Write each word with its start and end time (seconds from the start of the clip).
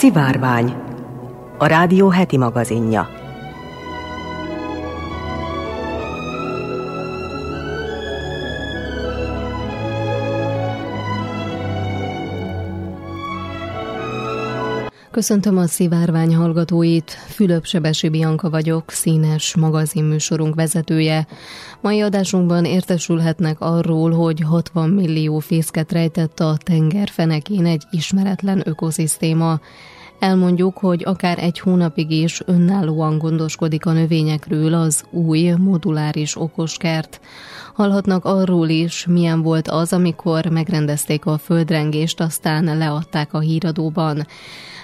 Szivárvány, 0.00 0.74
a 1.58 1.66
rádió 1.66 2.08
heti 2.08 2.36
magazinja. 2.36 3.19
Köszöntöm 15.10 15.58
a 15.58 15.66
szivárvány 15.66 16.34
hallgatóit, 16.34 17.10
Fülöp 17.10 17.64
Sebesi 17.64 18.08
Bianka 18.08 18.50
vagyok, 18.50 18.90
színes 18.90 19.56
magazinműsorunk 19.56 20.54
vezetője. 20.54 21.26
Mai 21.80 22.00
adásunkban 22.00 22.64
értesülhetnek 22.64 23.60
arról, 23.60 24.10
hogy 24.10 24.40
60 24.40 24.90
millió 24.90 25.38
fészket 25.38 25.92
rejtett 25.92 26.40
a 26.40 26.56
tenger 26.64 27.08
fenekén 27.08 27.66
egy 27.66 27.82
ismeretlen 27.90 28.62
ökoszisztéma. 28.64 29.60
Elmondjuk, 30.18 30.78
hogy 30.78 31.02
akár 31.06 31.38
egy 31.38 31.58
hónapig 31.58 32.10
is 32.10 32.42
önállóan 32.46 33.18
gondoskodik 33.18 33.86
a 33.86 33.92
növényekről 33.92 34.74
az 34.74 35.04
új 35.10 35.54
moduláris 35.58 36.36
okoskert. 36.36 37.20
Hallhatnak 37.74 38.24
arról 38.24 38.68
is, 38.68 39.06
milyen 39.06 39.42
volt 39.42 39.68
az, 39.68 39.92
amikor 39.92 40.46
megrendezték 40.46 41.26
a 41.26 41.38
földrengést, 41.38 42.20
aztán 42.20 42.78
leadták 42.78 43.34
a 43.34 43.40
híradóban. 43.40 44.26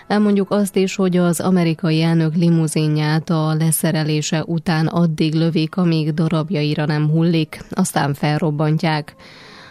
Elmondjuk 0.07 0.51
azt 0.51 0.77
is, 0.77 0.97
hogy 0.97 1.17
az 1.17 1.41
amerikai 1.41 2.03
elnök 2.03 2.35
limuzinját 2.35 3.31
a 3.31 3.55
leszerelése 3.55 4.45
után 4.45 4.87
addig 4.87 5.35
lövik, 5.35 5.77
amíg 5.77 6.15
darabjaira 6.15 6.85
nem 6.85 7.11
hullik, 7.11 7.65
aztán 7.71 8.15
felrobbantják. 8.15 9.15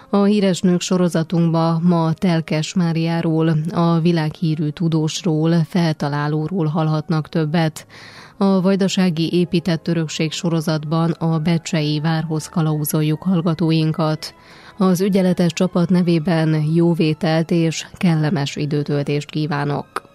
A 0.09 0.23
híres 0.23 0.61
nők 0.61 0.81
sorozatunkba 0.81 1.79
ma 1.83 2.13
Telkes 2.13 2.73
Máriáról, 2.73 3.55
a 3.71 3.99
világhírű 3.99 4.69
tudósról, 4.69 5.63
feltalálóról 5.67 6.65
hallhatnak 6.65 7.29
többet. 7.29 7.87
A 8.37 8.61
vajdasági 8.61 9.33
épített 9.33 9.87
örökség 9.87 10.31
sorozatban 10.31 11.11
a 11.11 11.39
Becsei 11.39 11.99
várhoz 11.99 12.47
kalauzoljuk 12.47 13.23
hallgatóinkat. 13.23 14.33
Az 14.77 15.01
ügyeletes 15.01 15.53
csapat 15.53 15.89
nevében 15.89 16.63
jó 16.73 16.93
vételt 16.93 17.51
és 17.51 17.87
kellemes 17.97 18.55
időtöltést 18.55 19.29
kívánok! 19.29 20.14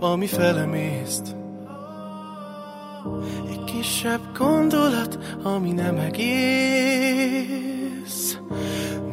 Ami 0.00 0.26
felemészt. 0.26 1.36
Egy 3.50 3.64
kisebb 3.64 4.20
gondolat, 4.38 5.18
ami 5.42 5.72
nem 5.72 5.96
egész. 5.96 7.28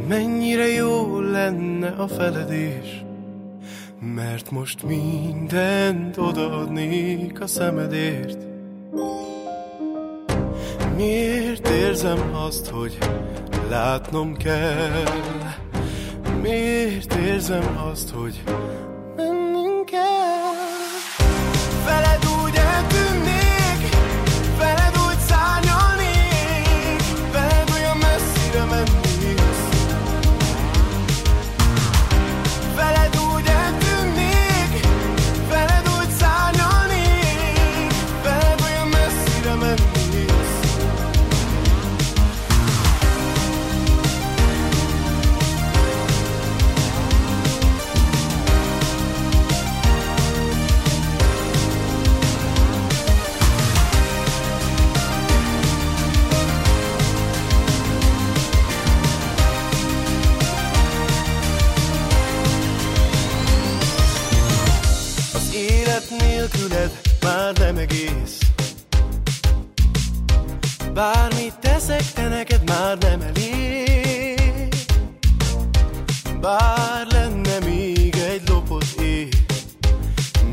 Mennyire 0.08 0.68
jó 0.68 1.20
lenne 1.20 1.88
a 1.88 2.08
feledés, 2.08 3.04
mert 4.16 4.52
most 4.52 4.84
mindent 4.84 6.18
odaadnék 6.18 7.42
a 7.42 7.48
szemedért. 7.48 8.38
Miért 10.96 11.70
érzem 11.70 12.36
azt, 12.46 12.68
hogy 12.68 12.98
látnom 13.70 14.38
kell? 14.38 15.04
Miért 16.42 17.14
érzem 17.14 17.80
azt, 17.92 18.10
hogy 18.10 18.44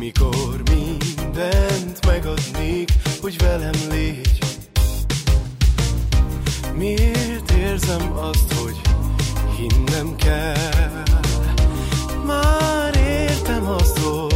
Mikor 0.03 0.63
mindent 0.71 2.07
megadnék, 2.07 2.89
hogy 3.21 3.39
velem 3.39 3.75
légy. 3.91 4.39
Miért 6.75 7.51
érzem 7.51 8.13
azt, 8.17 8.53
hogy 8.53 8.81
hinnem 9.57 10.17
kell? 10.17 11.03
Már 12.27 12.97
értem 12.97 13.69
azt, 13.69 13.99
hogy 13.99 14.32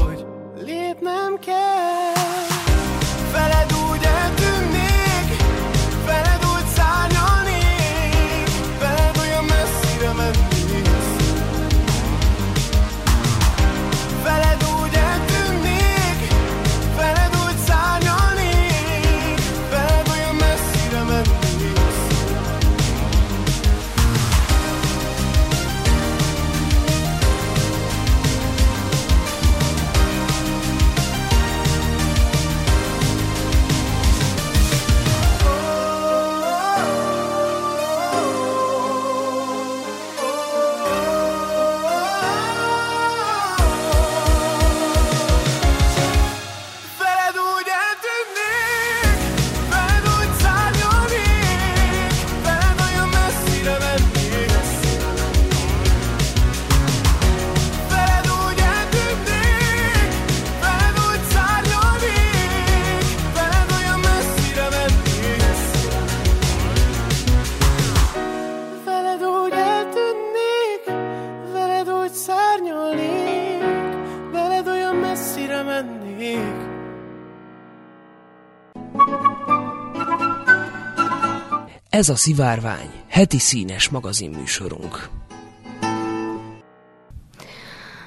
Ez 81.96 82.08
a 82.08 82.16
Szivárvány, 82.16 82.90
heti 83.08 83.38
színes 83.38 83.88
magazinműsorunk. 83.88 85.08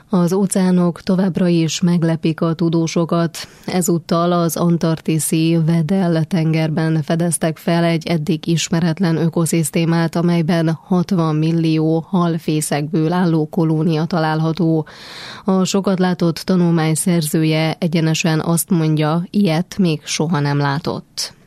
Az 0.09 0.33
óceánok 0.33 1.01
továbbra 1.01 1.47
is 1.47 1.81
meglepik 1.81 2.41
a 2.41 2.53
tudósokat. 2.53 3.38
Ezúttal 3.65 4.31
az 4.31 4.57
antarktiszi 4.57 5.59
Vedel 5.65 6.24
tengerben 6.24 7.01
fedeztek 7.01 7.57
fel 7.57 7.83
egy 7.83 8.07
eddig 8.07 8.47
ismeretlen 8.47 9.18
ökoszisztémát, 9.18 10.15
amelyben 10.15 10.80
60 10.83 11.36
millió 11.36 12.06
halfészekből 12.07 13.12
álló 13.12 13.47
kolónia 13.47 14.06
található. 14.06 14.88
A 15.45 15.63
sokat 15.63 16.00
látott 16.00 16.36
tanulmány 16.38 16.95
szerzője 16.95 17.75
egyenesen 17.80 18.39
azt 18.39 18.69
mondja, 18.69 19.24
ilyet 19.30 19.77
még 19.77 20.01
soha 20.03 20.39
nem 20.39 20.57
látott. 20.57 21.38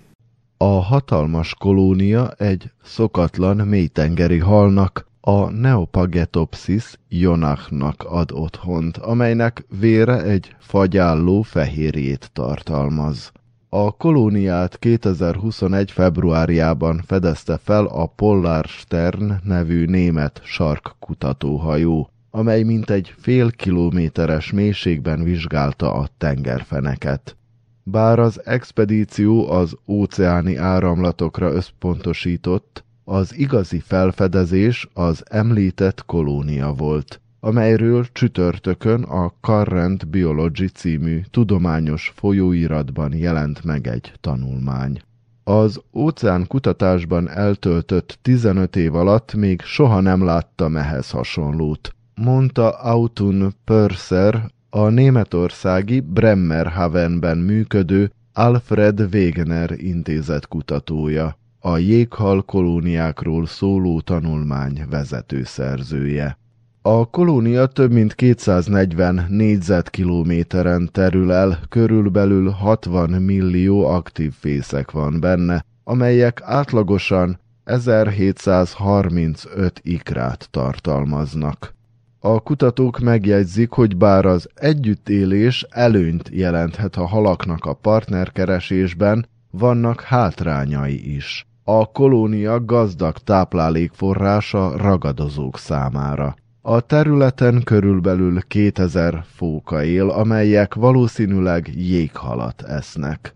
A 0.62 0.80
hatalmas 0.80 1.54
kolónia 1.54 2.30
egy 2.30 2.70
szokatlan 2.82 3.56
mélytengeri 3.56 4.38
halnak, 4.38 5.06
a 5.20 5.50
Neopagetopsis 5.50 6.98
jonachnak 7.08 8.04
ad 8.08 8.32
otthont, 8.32 8.96
amelynek 8.96 9.66
vére 9.80 10.22
egy 10.22 10.56
fagyálló 10.58 11.42
fehérjét 11.42 12.30
tartalmaz. 12.32 13.32
A 13.68 13.96
kolóniát 13.96 14.78
2021. 14.78 15.90
februárjában 15.90 17.02
fedezte 17.06 17.58
fel 17.58 17.84
a 17.84 18.06
Polarstern 18.06 19.32
nevű 19.44 19.84
német 19.84 20.40
sarkkutatóhajó, 20.44 22.10
amely 22.30 22.62
mintegy 22.62 23.14
fél 23.18 23.50
kilométeres 23.50 24.52
mélységben 24.52 25.22
vizsgálta 25.22 25.92
a 25.92 26.08
tengerfeneket. 26.18 27.36
Bár 27.82 28.18
az 28.18 28.40
expedíció 28.44 29.50
az 29.50 29.76
óceáni 29.86 30.56
áramlatokra 30.56 31.52
összpontosított, 31.52 32.84
az 33.04 33.38
igazi 33.38 33.80
felfedezés 33.80 34.88
az 34.94 35.22
említett 35.30 36.04
kolónia 36.04 36.72
volt, 36.72 37.20
amelyről 37.40 38.06
csütörtökön 38.12 39.02
a 39.02 39.32
Current 39.40 40.08
Biology 40.08 40.68
című 40.74 41.20
tudományos 41.30 42.12
folyóiratban 42.14 43.14
jelent 43.14 43.64
meg 43.64 43.86
egy 43.86 44.12
tanulmány. 44.20 45.00
Az 45.44 45.80
óceán 45.92 46.46
kutatásban 46.46 47.28
eltöltött 47.28 48.18
15 48.22 48.76
év 48.76 48.94
alatt 48.94 49.34
még 49.34 49.60
soha 49.60 50.00
nem 50.00 50.24
láttam 50.24 50.76
ehhez 50.76 51.10
hasonlót, 51.10 51.94
mondta 52.14 52.70
Autun 52.70 53.54
Pörser, 53.64 54.50
a 54.74 54.88
németországi 54.88 56.00
Bremmerhavenben 56.00 57.38
működő 57.38 58.12
Alfred 58.32 59.00
Wegener 59.12 59.70
intézet 59.76 60.48
kutatója 60.48 61.36
a 61.60 61.76
jéghal 61.76 62.42
kolóniákról 62.42 63.46
szóló 63.46 64.00
tanulmány 64.00 64.86
vezető 64.90 65.44
szerzője. 65.44 66.38
A 66.82 67.10
kolónia 67.10 67.66
több 67.66 67.92
mint 67.92 68.14
240 68.14 69.26
négyzetkilométeren 69.28 70.88
terül 70.92 71.32
el, 71.32 71.58
körülbelül 71.68 72.50
60 72.50 73.10
millió 73.10 73.86
aktív 73.86 74.32
fészek 74.32 74.90
van 74.90 75.20
benne, 75.20 75.64
amelyek 75.84 76.40
átlagosan 76.44 77.38
1735 77.64 79.80
ikrát 79.82 80.48
tartalmaznak. 80.50 81.74
A 82.24 82.40
kutatók 82.40 82.98
megjegyzik, 82.98 83.70
hogy 83.70 83.96
bár 83.96 84.26
az 84.26 84.48
együttélés 84.54 85.66
előnyt 85.70 86.28
jelenthet 86.32 86.96
a 86.96 87.06
halaknak 87.06 87.64
a 87.64 87.74
partnerkeresésben, 87.74 89.26
vannak 89.50 90.00
hátrányai 90.00 91.14
is. 91.14 91.46
A 91.64 91.90
kolónia 91.90 92.64
gazdag 92.64 93.18
táplálékforrása 93.18 94.76
ragadozók 94.76 95.58
számára. 95.58 96.34
A 96.60 96.80
területen 96.80 97.62
körülbelül 97.64 98.40
2000 98.40 99.24
fóka 99.34 99.84
él, 99.84 100.08
amelyek 100.08 100.74
valószínűleg 100.74 101.70
jéghalat 101.74 102.62
esznek. 102.62 103.32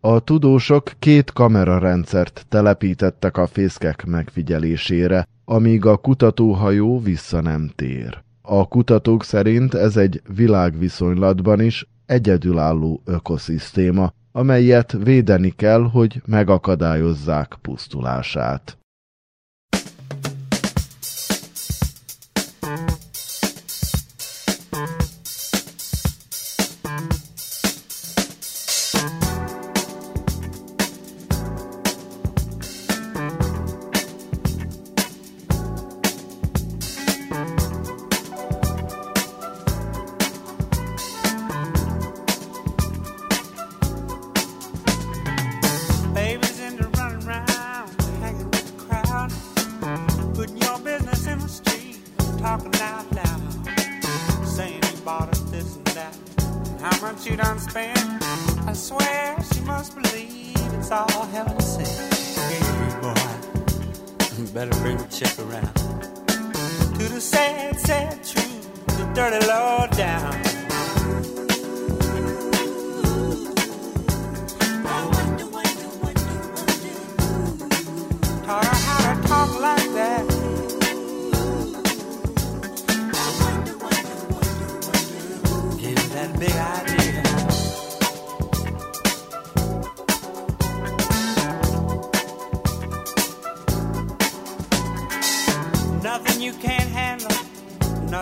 A 0.00 0.18
tudósok 0.18 0.92
két 0.98 1.32
kamerarendszert 1.32 2.46
telepítettek 2.48 3.36
a 3.36 3.46
fészkek 3.46 4.04
megfigyelésére, 4.04 5.26
amíg 5.44 5.86
a 5.86 5.96
kutatóhajó 5.96 7.00
vissza 7.00 7.40
nem 7.40 7.70
tér. 7.76 8.22
A 8.52 8.68
kutatók 8.68 9.24
szerint 9.24 9.74
ez 9.74 9.96
egy 9.96 10.22
világviszonylatban 10.34 11.60
is 11.60 11.88
egyedülálló 12.06 13.02
ökoszisztéma, 13.04 14.12
amelyet 14.32 14.92
védeni 14.92 15.50
kell, 15.50 15.82
hogy 15.82 16.22
megakadályozzák 16.26 17.58
pusztulását. 17.62 18.79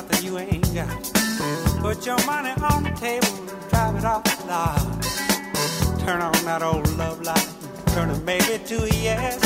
nothing 0.02 0.24
you 0.24 0.38
ain't 0.38 0.74
got. 0.74 0.88
Put 1.80 2.06
your 2.06 2.24
money 2.24 2.52
on 2.70 2.84
the 2.84 2.92
table, 3.00 3.34
drive 3.68 3.96
it 3.96 4.04
off 4.04 4.22
the 4.22 4.46
lot. 4.46 5.98
Turn 5.98 6.20
on 6.20 6.44
that 6.44 6.62
old 6.62 6.88
love 6.96 7.20
light, 7.22 7.48
turn 7.94 8.10
a 8.10 8.16
maybe 8.18 8.62
to 8.64 8.76
a 8.84 8.94
yes. 9.08 9.40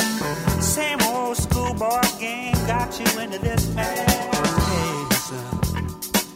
Same 0.61 1.01
old 1.03 1.39
schoolboy 1.39 2.03
game 2.21 2.53
got 2.67 2.91
you 3.01 3.21
into 3.21 3.39
this 3.39 3.75
mess. 3.75 3.99
Hey, 4.69 5.17
son, 5.29 5.89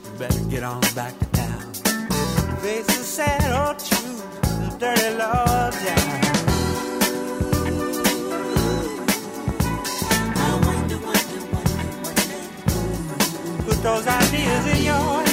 you 0.04 0.18
better 0.18 0.44
get 0.44 0.62
on 0.62 0.80
back 0.94 1.12
to 1.18 1.26
town. 1.40 1.74
Face 2.62 2.86
the 2.86 3.04
sad 3.16 3.50
old 3.52 3.78
truth, 3.78 4.40
the 4.42 4.76
dirty 4.78 5.14
love 5.18 5.74
down. 5.84 6.25
those 13.86 14.04
ideas 14.08 14.66
in 14.66 14.82
your 14.82 15.25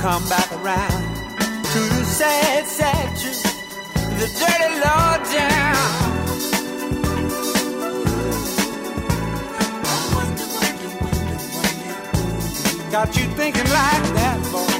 come 0.00 0.28
back 0.28 0.52
around 0.52 1.16
to 1.72 1.80
the 1.80 2.04
sad, 2.04 2.66
sad 2.66 3.16
truth, 3.18 3.42
the 4.20 4.28
dirty 4.38 4.74
low 4.84 5.18
down. 5.34 5.74
Got 12.92 13.16
you 13.16 13.24
thinking 13.34 13.70
like 13.70 14.14
that, 14.14 14.38
boy. 14.52 14.78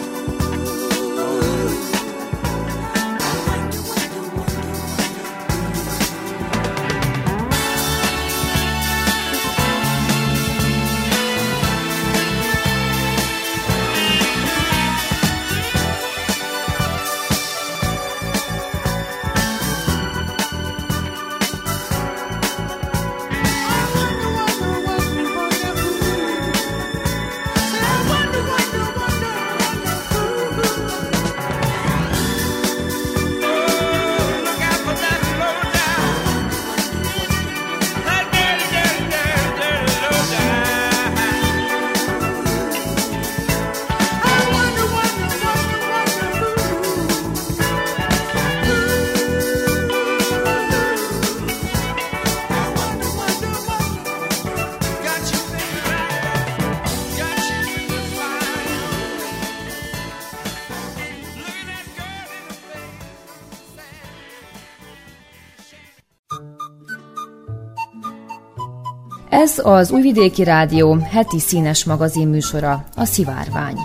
Ez 69.48 69.58
az 69.62 69.90
Újvidéki 69.90 70.44
Rádió 70.44 70.94
heti 70.94 71.38
színes 71.38 71.84
magazin 71.84 72.28
műsora, 72.28 72.84
a 72.96 73.04
Szivárvány. 73.04 73.76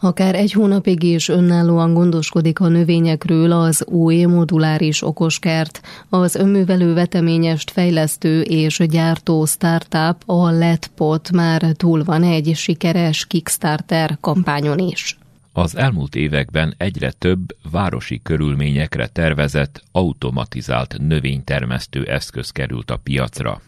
Akár 0.00 0.34
egy 0.34 0.52
hónapig 0.52 1.02
is 1.02 1.28
önállóan 1.28 1.94
gondoskodik 1.94 2.60
a 2.60 2.68
növényekről 2.68 3.52
az 3.52 3.84
új 3.86 4.24
moduláris 4.24 5.02
okoskert, 5.02 5.80
az 6.08 6.34
önművelő 6.34 6.94
veteményest 6.94 7.70
fejlesztő 7.70 8.40
és 8.40 8.86
gyártó 8.88 9.44
startup, 9.44 10.16
a 10.26 10.50
Letpot 10.50 11.30
már 11.32 11.62
túl 11.76 12.04
van 12.04 12.22
egy 12.22 12.52
sikeres 12.54 13.26
Kickstarter 13.26 14.18
kampányon 14.20 14.78
is. 14.78 15.18
Az 15.58 15.76
elmúlt 15.76 16.14
években 16.14 16.74
egyre 16.76 17.10
több 17.10 17.56
városi 17.70 18.20
körülményekre 18.22 19.06
tervezett, 19.06 19.82
automatizált 19.92 20.96
növénytermesztő 20.98 22.04
eszköz 22.04 22.50
került 22.50 22.90
a 22.90 22.96
piacra. 22.96 23.60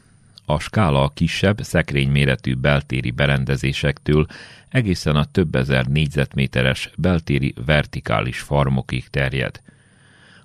A 0.46 0.58
skála 0.58 1.02
a 1.02 1.08
kisebb, 1.14 1.62
szekrényméretű 1.62 2.54
beltéri 2.54 3.10
berendezésektől 3.10 4.26
egészen 4.68 5.16
a 5.16 5.24
több 5.24 5.54
ezer 5.54 5.86
négyzetméteres 5.86 6.90
beltéri 6.96 7.54
vertikális 7.64 8.40
farmokig 8.40 9.08
terjed. 9.08 9.60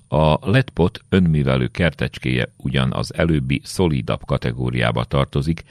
A 0.08 0.50
letpot 0.50 1.00
önművelő 1.10 1.68
kertecskéje 1.68 2.52
ugyan 2.58 2.94
az 2.94 3.14
előbbi 3.14 3.62
szolidabb 3.64 4.26
kategóriába 4.26 5.04
tartozik, 5.04 5.64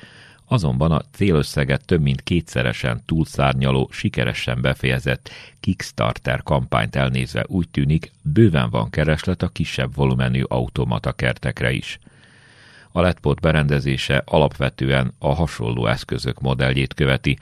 azonban 0.46 0.92
a 0.92 1.02
célösszeget 1.12 1.84
több 1.84 2.00
mint 2.00 2.22
kétszeresen 2.22 3.02
túlszárnyaló, 3.06 3.88
sikeresen 3.92 4.60
befejezett 4.60 5.30
Kickstarter 5.60 6.42
kampányt 6.42 6.96
elnézve 6.96 7.44
úgy 7.48 7.68
tűnik, 7.68 8.12
bőven 8.22 8.70
van 8.70 8.90
kereslet 8.90 9.42
a 9.42 9.48
kisebb 9.48 9.94
volumenű 9.94 10.42
automata 10.42 11.12
kertekre 11.12 11.72
is. 11.72 11.98
A 12.92 13.00
letpot 13.00 13.40
berendezése 13.40 14.22
alapvetően 14.24 15.14
a 15.18 15.34
hasonló 15.34 15.86
eszközök 15.86 16.40
modelljét 16.40 16.94
követi, 16.94 17.38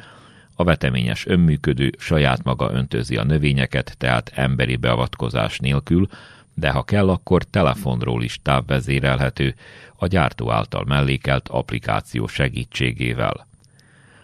a 0.54 0.64
veteményes 0.64 1.26
önműködő 1.26 1.90
saját 1.98 2.42
maga 2.42 2.72
öntözi 2.72 3.16
a 3.16 3.24
növényeket, 3.24 3.94
tehát 3.98 4.32
emberi 4.34 4.76
beavatkozás 4.76 5.58
nélkül, 5.58 6.08
de 6.54 6.70
ha 6.70 6.82
kell, 6.82 7.08
akkor 7.08 7.44
telefonról 7.44 8.22
is 8.22 8.38
távvezérelhető 8.42 9.54
a 9.96 10.06
gyártó 10.06 10.50
által 10.50 10.84
mellékelt 10.84 11.48
applikáció 11.48 12.26
segítségével. 12.26 13.46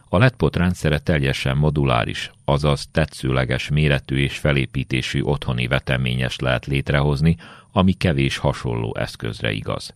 A 0.09 0.19
LEDPOT 0.19 0.57
rendszere 0.57 0.99
teljesen 0.99 1.57
moduláris, 1.57 2.31
azaz 2.45 2.89
tetszőleges 2.93 3.69
méretű 3.69 4.17
és 4.17 4.39
felépítésű 4.39 5.23
otthoni 5.23 5.67
veteményes 5.67 6.39
lehet 6.39 6.67
létrehozni, 6.67 7.37
ami 7.73 7.93
kevés 7.93 8.37
hasonló 8.37 8.97
eszközre 8.99 9.53
igaz. 9.53 9.95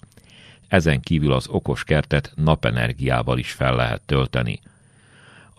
Ezen 0.69 1.01
kívül 1.01 1.33
az 1.33 1.49
okos 1.49 1.85
kertet 1.85 2.33
napenergiával 2.37 3.39
is 3.39 3.53
fel 3.53 3.77
lehet 3.77 4.03
tölteni– 4.03 4.61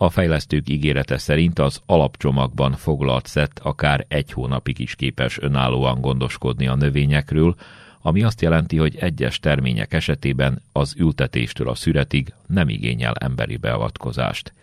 a 0.04 0.10
fejlesztők 0.10 0.70
ígérete 0.70 1.18
szerint 1.18 1.60
az 1.60 1.82
alapcsomagban 1.86 2.72
foglalt 2.72 3.28
szett 3.28 3.60
akár 3.60 4.06
egy 4.08 4.32
hónapig 4.32 4.80
is 4.80 4.96
képes 4.96 5.40
önállóan 5.42 6.02
gondoskodni 6.02 6.68
a 6.68 6.76
növényekről, 6.76 7.56
ami 8.02 8.24
azt 8.24 8.42
jelenti, 8.42 8.78
hogy 8.78 8.96
egyes 8.96 9.40
termények 9.40 9.94
esetében 9.94 10.62
az 10.72 10.96
ültetéstől 10.98 11.70
a 11.70 11.76
szüretig 11.76 12.34
nem 12.48 12.70
igényel 12.70 13.14
emberi 13.14 13.58
beavatkozást. 13.58 14.54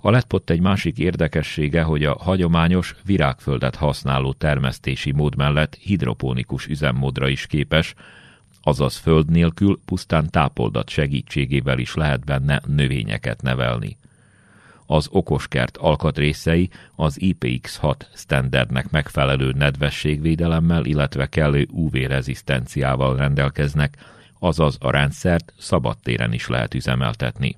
A 0.00 0.10
letpott 0.10 0.50
egy 0.50 0.60
másik 0.60 0.98
érdekessége, 0.98 1.82
hogy 1.82 2.04
a 2.04 2.18
hagyományos 2.20 2.94
virágföldet 3.04 3.76
használó 3.76 4.32
termesztési 4.32 5.12
mód 5.12 5.36
mellett 5.36 5.74
hidropónikus 5.74 6.66
üzemmódra 6.66 7.28
is 7.28 7.46
képes, 7.46 7.94
azaz 8.62 8.96
föld 8.96 9.30
nélkül 9.30 9.80
pusztán 9.84 10.30
tápoldat 10.30 10.88
segítségével 10.88 11.78
is 11.78 11.94
lehet 11.94 12.24
benne 12.24 12.60
növényeket 12.66 13.42
nevelni 13.42 13.98
az 14.92 15.08
okoskert 15.10 15.76
alkatrészei 15.76 16.70
az 16.96 17.16
IPX6 17.20 17.94
standardnek 18.14 18.90
megfelelő 18.90 19.52
nedvességvédelemmel, 19.52 20.84
illetve 20.84 21.26
kellő 21.26 21.66
UV-rezisztenciával 21.70 23.16
rendelkeznek, 23.16 23.96
azaz 24.38 24.76
a 24.80 24.90
rendszert 24.90 25.52
szabadtéren 25.58 26.32
is 26.32 26.48
lehet 26.48 26.74
üzemeltetni. 26.74 27.56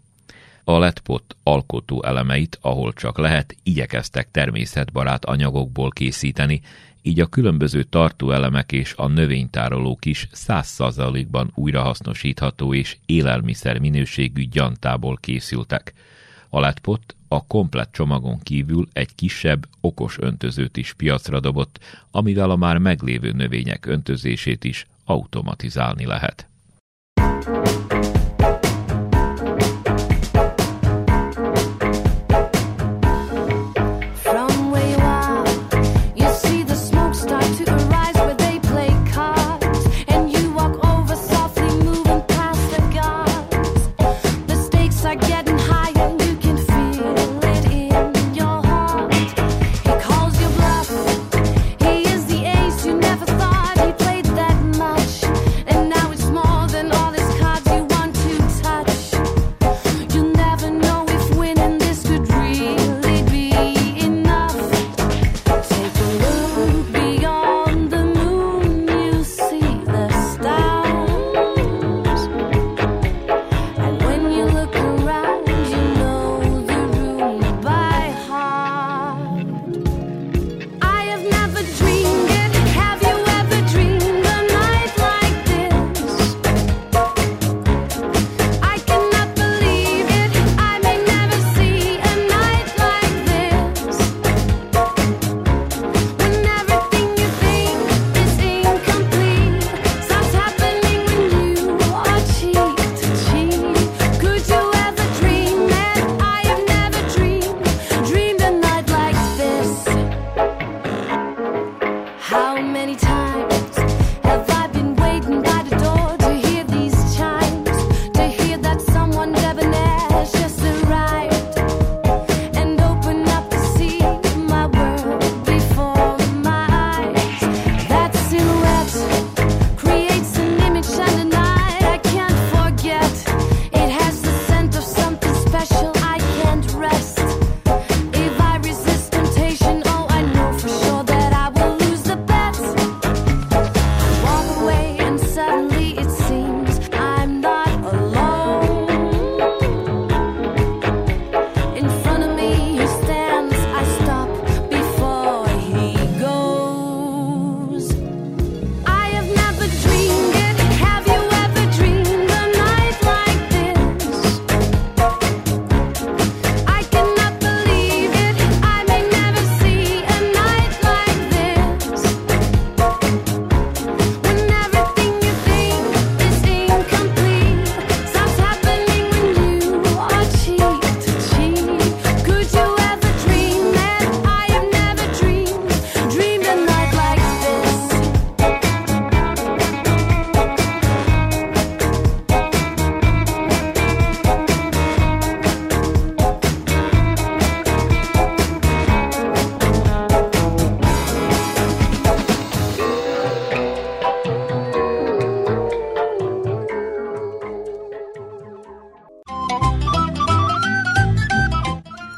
A 0.65 0.79
letpot 0.79 1.37
alkotó 1.43 2.03
elemeit, 2.03 2.59
ahol 2.61 2.93
csak 2.93 3.19
lehet, 3.19 3.57
igyekeztek 3.63 4.31
természetbarát 4.31 5.25
anyagokból 5.25 5.91
készíteni, 5.91 6.61
így 7.03 7.21
a 7.21 7.27
különböző 7.27 7.83
tartóelemek 7.83 8.73
és 8.73 8.95
a 8.97 9.07
növénytárolók 9.07 10.05
is 10.05 10.29
százszázalékban 10.33 11.51
újrahasznosítható 11.55 12.75
és 12.75 12.97
élelmiszer 13.07 13.79
minőségű 13.79 14.43
gyantából 14.43 15.17
készültek. 15.17 15.93
A 16.55 16.61
letpot 16.61 17.17
a 17.35 17.45
komplett 17.47 17.93
csomagon 17.93 18.39
kívül 18.43 18.89
egy 18.93 19.15
kisebb, 19.15 19.67
okos 19.81 20.19
öntözőt 20.19 20.77
is 20.77 20.93
piacra 20.93 21.41
dobott, 21.41 21.79
amivel 22.11 22.51
a 22.51 22.57
már 22.57 22.79
meglévő 22.79 23.33
növények 23.33 23.87
öntözését 23.87 24.65
is 24.65 24.87
automatizálni 25.05 26.07
lehet. 26.07 26.47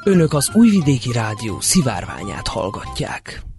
Önök 0.06 0.32
az 0.32 0.50
Újvidéki 0.54 1.12
Rádió 1.12 1.60
szivárványát 1.60 2.48
hallgatják. 2.48 3.53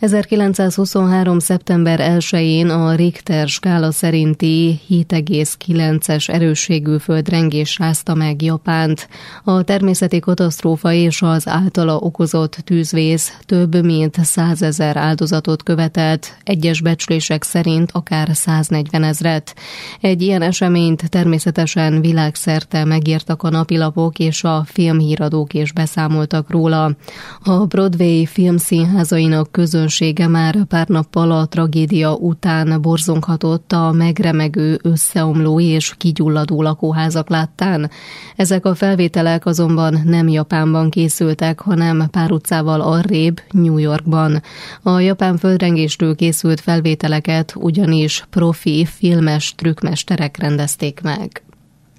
1923. 0.00 1.38
szeptember 1.38 2.00
1-én 2.02 2.68
a 2.68 2.94
Richter 2.94 3.48
skála 3.48 3.92
szerinti 3.92 4.80
7,9-es 4.90 6.28
erősségű 6.28 6.96
földrengés 6.96 7.78
rázta 7.78 8.14
meg 8.14 8.42
Japánt. 8.42 9.08
A 9.44 9.62
természeti 9.62 10.18
katasztrófa 10.18 10.92
és 10.92 11.22
az 11.22 11.48
általa 11.48 11.96
okozott 11.96 12.54
tűzvész 12.64 13.36
több 13.46 13.84
mint 13.84 14.24
100 14.24 14.62
ezer 14.62 14.96
áldozatot 14.96 15.62
követelt, 15.62 16.36
egyes 16.44 16.80
becslések 16.80 17.42
szerint 17.42 17.90
akár 17.92 18.28
140 18.32 19.02
ezret. 19.02 19.54
Egy 20.00 20.22
ilyen 20.22 20.42
eseményt 20.42 21.10
természetesen 21.10 22.00
világszerte 22.00 22.84
megírtak 22.84 23.42
a 23.42 23.50
napilapok 23.50 24.18
és 24.18 24.44
a 24.44 24.64
filmhíradók 24.66 25.54
is 25.54 25.72
beszámoltak 25.72 26.50
róla. 26.50 26.96
A 27.44 27.64
Broadway 27.64 28.24
filmszínházainak 28.24 29.52
közön 29.52 29.84
közönsége 29.86 30.28
már 30.28 30.64
pár 30.64 30.88
nappal 30.88 31.30
a 31.30 31.46
tragédia 31.46 32.14
után 32.14 32.80
borzonghatott 32.82 33.72
a 33.72 33.92
megremegő, 33.92 34.78
összeomló 34.82 35.60
és 35.60 35.94
kigyulladó 35.98 36.62
lakóházak 36.62 37.28
láttán. 37.28 37.90
Ezek 38.36 38.64
a 38.64 38.74
felvételek 38.74 39.46
azonban 39.46 40.00
nem 40.04 40.28
Japánban 40.28 40.90
készültek, 40.90 41.60
hanem 41.60 42.08
pár 42.10 42.32
utcával 42.32 42.80
arrébb, 42.80 43.40
New 43.50 43.78
Yorkban. 43.78 44.42
A 44.82 44.98
japán 44.98 45.36
földrengésről 45.36 46.14
készült 46.14 46.60
felvételeket 46.60 47.54
ugyanis 47.56 48.24
profi 48.30 48.84
filmes 48.84 49.54
trükkmesterek 49.54 50.36
rendezték 50.36 51.00
meg. 51.02 51.42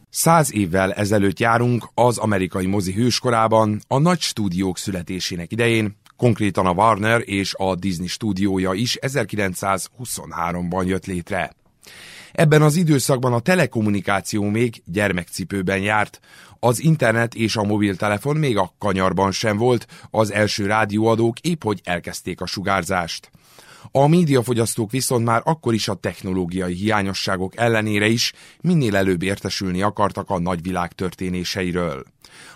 Száz 0.09 0.53
évvel 0.53 0.93
ezelőtt 0.93 1.39
járunk 1.39 1.89
az 1.93 2.17
amerikai 2.17 2.65
mozi 2.65 2.93
hőskorában, 2.93 3.79
a 3.87 3.97
nagy 3.97 4.19
stúdiók 4.19 4.77
születésének 4.77 5.51
idején, 5.51 5.95
Konkrétan 6.17 6.65
a 6.65 6.71
Warner 6.71 7.21
és 7.25 7.53
a 7.57 7.75
Disney 7.75 8.07
stúdiója 8.07 8.73
is 8.73 8.97
1923-ban 9.01 10.85
jött 10.85 11.05
létre. 11.05 11.51
Ebben 12.31 12.61
az 12.61 12.75
időszakban 12.75 13.33
a 13.33 13.39
telekommunikáció 13.39 14.43
még 14.43 14.81
gyermekcipőben 14.85 15.79
járt, 15.79 16.19
az 16.59 16.83
internet 16.83 17.35
és 17.35 17.55
a 17.55 17.63
mobiltelefon 17.63 18.37
még 18.37 18.57
a 18.57 18.73
kanyarban 18.77 19.31
sem 19.31 19.57
volt, 19.57 19.87
az 20.11 20.31
első 20.31 20.65
rádióadók 20.65 21.39
épp 21.39 21.63
hogy 21.63 21.81
elkezdték 21.83 22.41
a 22.41 22.45
sugárzást. 22.45 23.31
A 23.91 24.07
médiafogyasztók 24.07 24.91
viszont 24.91 25.25
már 25.25 25.41
akkor 25.43 25.73
is 25.73 25.87
a 25.87 25.93
technológiai 25.93 26.73
hiányosságok 26.73 27.57
ellenére 27.57 28.07
is 28.07 28.33
minél 28.61 28.95
előbb 28.95 29.23
értesülni 29.23 29.81
akartak 29.81 30.29
a 30.29 30.39
nagyvilág 30.39 30.91
történéseiről. 30.91 32.05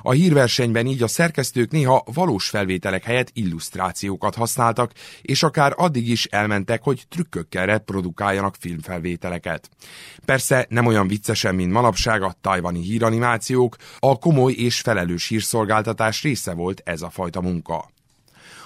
A 0.02 0.12
hírversenyben 0.12 0.86
így 0.86 1.04
a 1.04 1.08
szerkesztők 1.08 1.72
néha 1.72 2.04
valós 2.14 2.50
felvételek 2.50 3.04
helyett 3.04 3.30
illusztrációkat 3.34 4.36
használtak, 4.36 4.92
és 5.22 5.44
akár 5.44 5.74
addig 5.76 6.10
is 6.10 6.26
elmentek, 6.26 6.84
hogy 6.84 7.04
trükkökkel 7.10 7.66
reprodukáljanak 7.66 8.56
filmfelvételeket. 8.60 9.70
Persze 10.26 10.66
nem 10.70 10.86
olyan 10.86 11.08
viccesen, 11.08 11.56
mint 11.56 11.72
manapság 11.72 12.22
a 12.22 12.36
tajvani 12.42 12.82
híranimációk, 12.82 13.76
a 14.00 14.18
komoly 14.20 14.52
és 14.52 14.80
felelős 14.80 15.28
hírszolgáltatás 15.28 16.22
része 16.22 16.54
volt 16.54 16.82
ez 16.86 17.02
a 17.02 17.10
fajta 17.10 17.42
munka. 17.42 17.90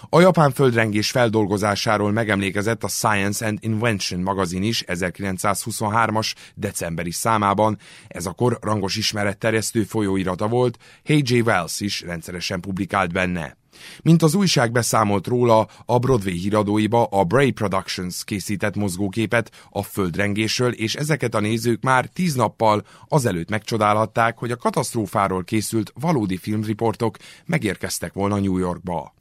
A 0.10 0.20
japán 0.20 0.52
földrengés 0.52 1.12
feldolgozásáról 1.12 2.12
megemlékezett 2.12 2.84
a 2.84 2.88
Science 2.88 3.46
and 3.46 3.58
Invention 3.62 4.22
magazin 4.22 4.64
is 4.64 4.84
1923-as 4.88 6.34
decemberi 6.56 7.12
számában. 7.12 7.78
Ez 8.08 8.26
akkor 8.26 8.58
rangos 8.62 8.96
ismeretterjesztő 8.96 9.84
folyóirata 9.84 10.48
volt, 10.48 10.78
H.J. 11.04 11.40
Wells 11.40 11.80
is 11.80 12.02
rendszeresen 12.02 12.60
publikált 12.60 13.12
benne. 13.12 13.58
Mint 14.02 14.22
az 14.22 14.36
újság 14.36 14.72
beszámolt 14.72 15.28
róla, 15.28 15.68
a 15.86 16.00
Broadway 16.00 16.34
híradóiba 16.34 17.04
a 17.04 17.24
Bray 17.24 17.52
Productions 17.52 18.24
készített 18.24 18.76
mozgóképet 18.76 19.52
a 19.70 19.84
földrengésről, 19.84 20.72
és 20.72 20.96
ezeket 20.96 21.36
a 21.36 21.40
nézők 21.40 21.84
már 21.84 22.06
tíz 22.06 22.36
nappal 22.36 22.86
azelőtt 23.08 23.50
megcsodálhatták, 23.50 24.38
hogy 24.38 24.52
a 24.52 24.56
katasztrófáról 24.56 25.44
készült 25.44 25.92
valódi 26.00 26.38
filmriportok 26.38 27.18
megérkeztek 27.46 28.14
volna 28.14 28.40
New 28.40 28.58
Yorkba. 28.58 29.14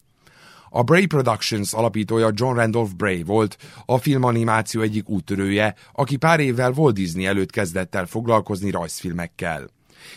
A 0.76 0.82
Bray 0.82 1.06
Productions 1.06 1.72
alapítója 1.72 2.30
John 2.34 2.56
Randolph 2.56 2.94
Bray 2.94 3.22
volt, 3.22 3.56
a 3.86 3.98
filmanimáció 3.98 4.80
egyik 4.80 5.08
úttörője, 5.08 5.74
aki 5.92 6.16
pár 6.16 6.40
évvel 6.40 6.72
Walt 6.72 6.94
Disney 6.94 7.26
előtt 7.26 7.50
kezdett 7.50 7.94
el 7.94 8.06
foglalkozni 8.06 8.70
rajzfilmekkel. 8.70 9.66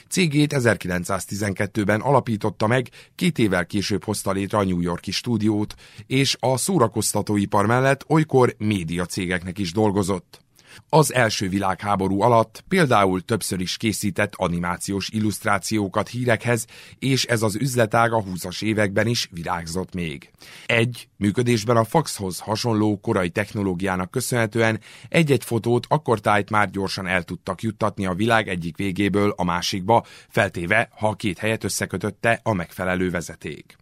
Cégét 0.10 0.54
1912-ben 0.58 2.02
alapította 2.02 2.68
meg, 2.68 2.90
két 3.16 3.40
évvel 3.40 3.66
később 3.66 4.04
hozta 4.04 4.32
létre 4.32 4.58
a 4.58 4.64
New 4.64 4.82
Yorki 4.82 5.12
stúdiót, 5.12 5.76
és 6.08 6.38
a 6.40 6.58
szórakoztatóipar 6.58 7.66
mellett 7.66 8.06
olykor 8.08 8.56
média 8.58 9.06
cégeknek 9.06 9.58
is 9.58 9.72
dolgozott. 9.72 10.47
Az 10.90 11.14
első 11.14 11.50
világháború 11.50 12.22
alatt 12.22 12.64
például 12.68 13.22
többször 13.22 13.60
is 13.60 13.78
készített 13.78 14.34
animációs 14.36 15.10
illusztrációkat 15.10 16.08
hírekhez, 16.08 16.66
és 17.00 17.26
ez 17.26 17.42
az 17.42 17.56
üzletág 17.56 18.14
a 18.14 18.24
20-as 18.24 18.64
években 18.64 19.08
is 19.08 19.30
virágzott 19.32 19.94
még. 19.94 20.32
Egy, 20.66 21.08
működésben 21.18 21.78
a 21.78 21.84
faxhoz 21.84 22.40
hasonló 22.40 23.00
korai 23.00 23.30
technológiának 23.30 24.12
köszönhetően 24.12 24.80
egy-egy 25.10 25.44
fotót 25.44 25.86
akkortájt 25.90 26.50
már 26.50 26.70
gyorsan 26.70 27.08
el 27.08 27.24
tudtak 27.24 27.62
juttatni 27.62 28.06
a 28.06 28.14
világ 28.14 28.48
egyik 28.48 28.78
végéből 28.78 29.34
a 29.38 29.44
másikba, 29.44 30.06
feltéve, 30.30 30.90
ha 30.92 31.08
a 31.08 31.16
két 31.16 31.38
helyet 31.38 31.64
összekötötte 31.64 32.40
a 32.44 32.54
megfelelő 32.54 33.10
vezeték. 33.10 33.76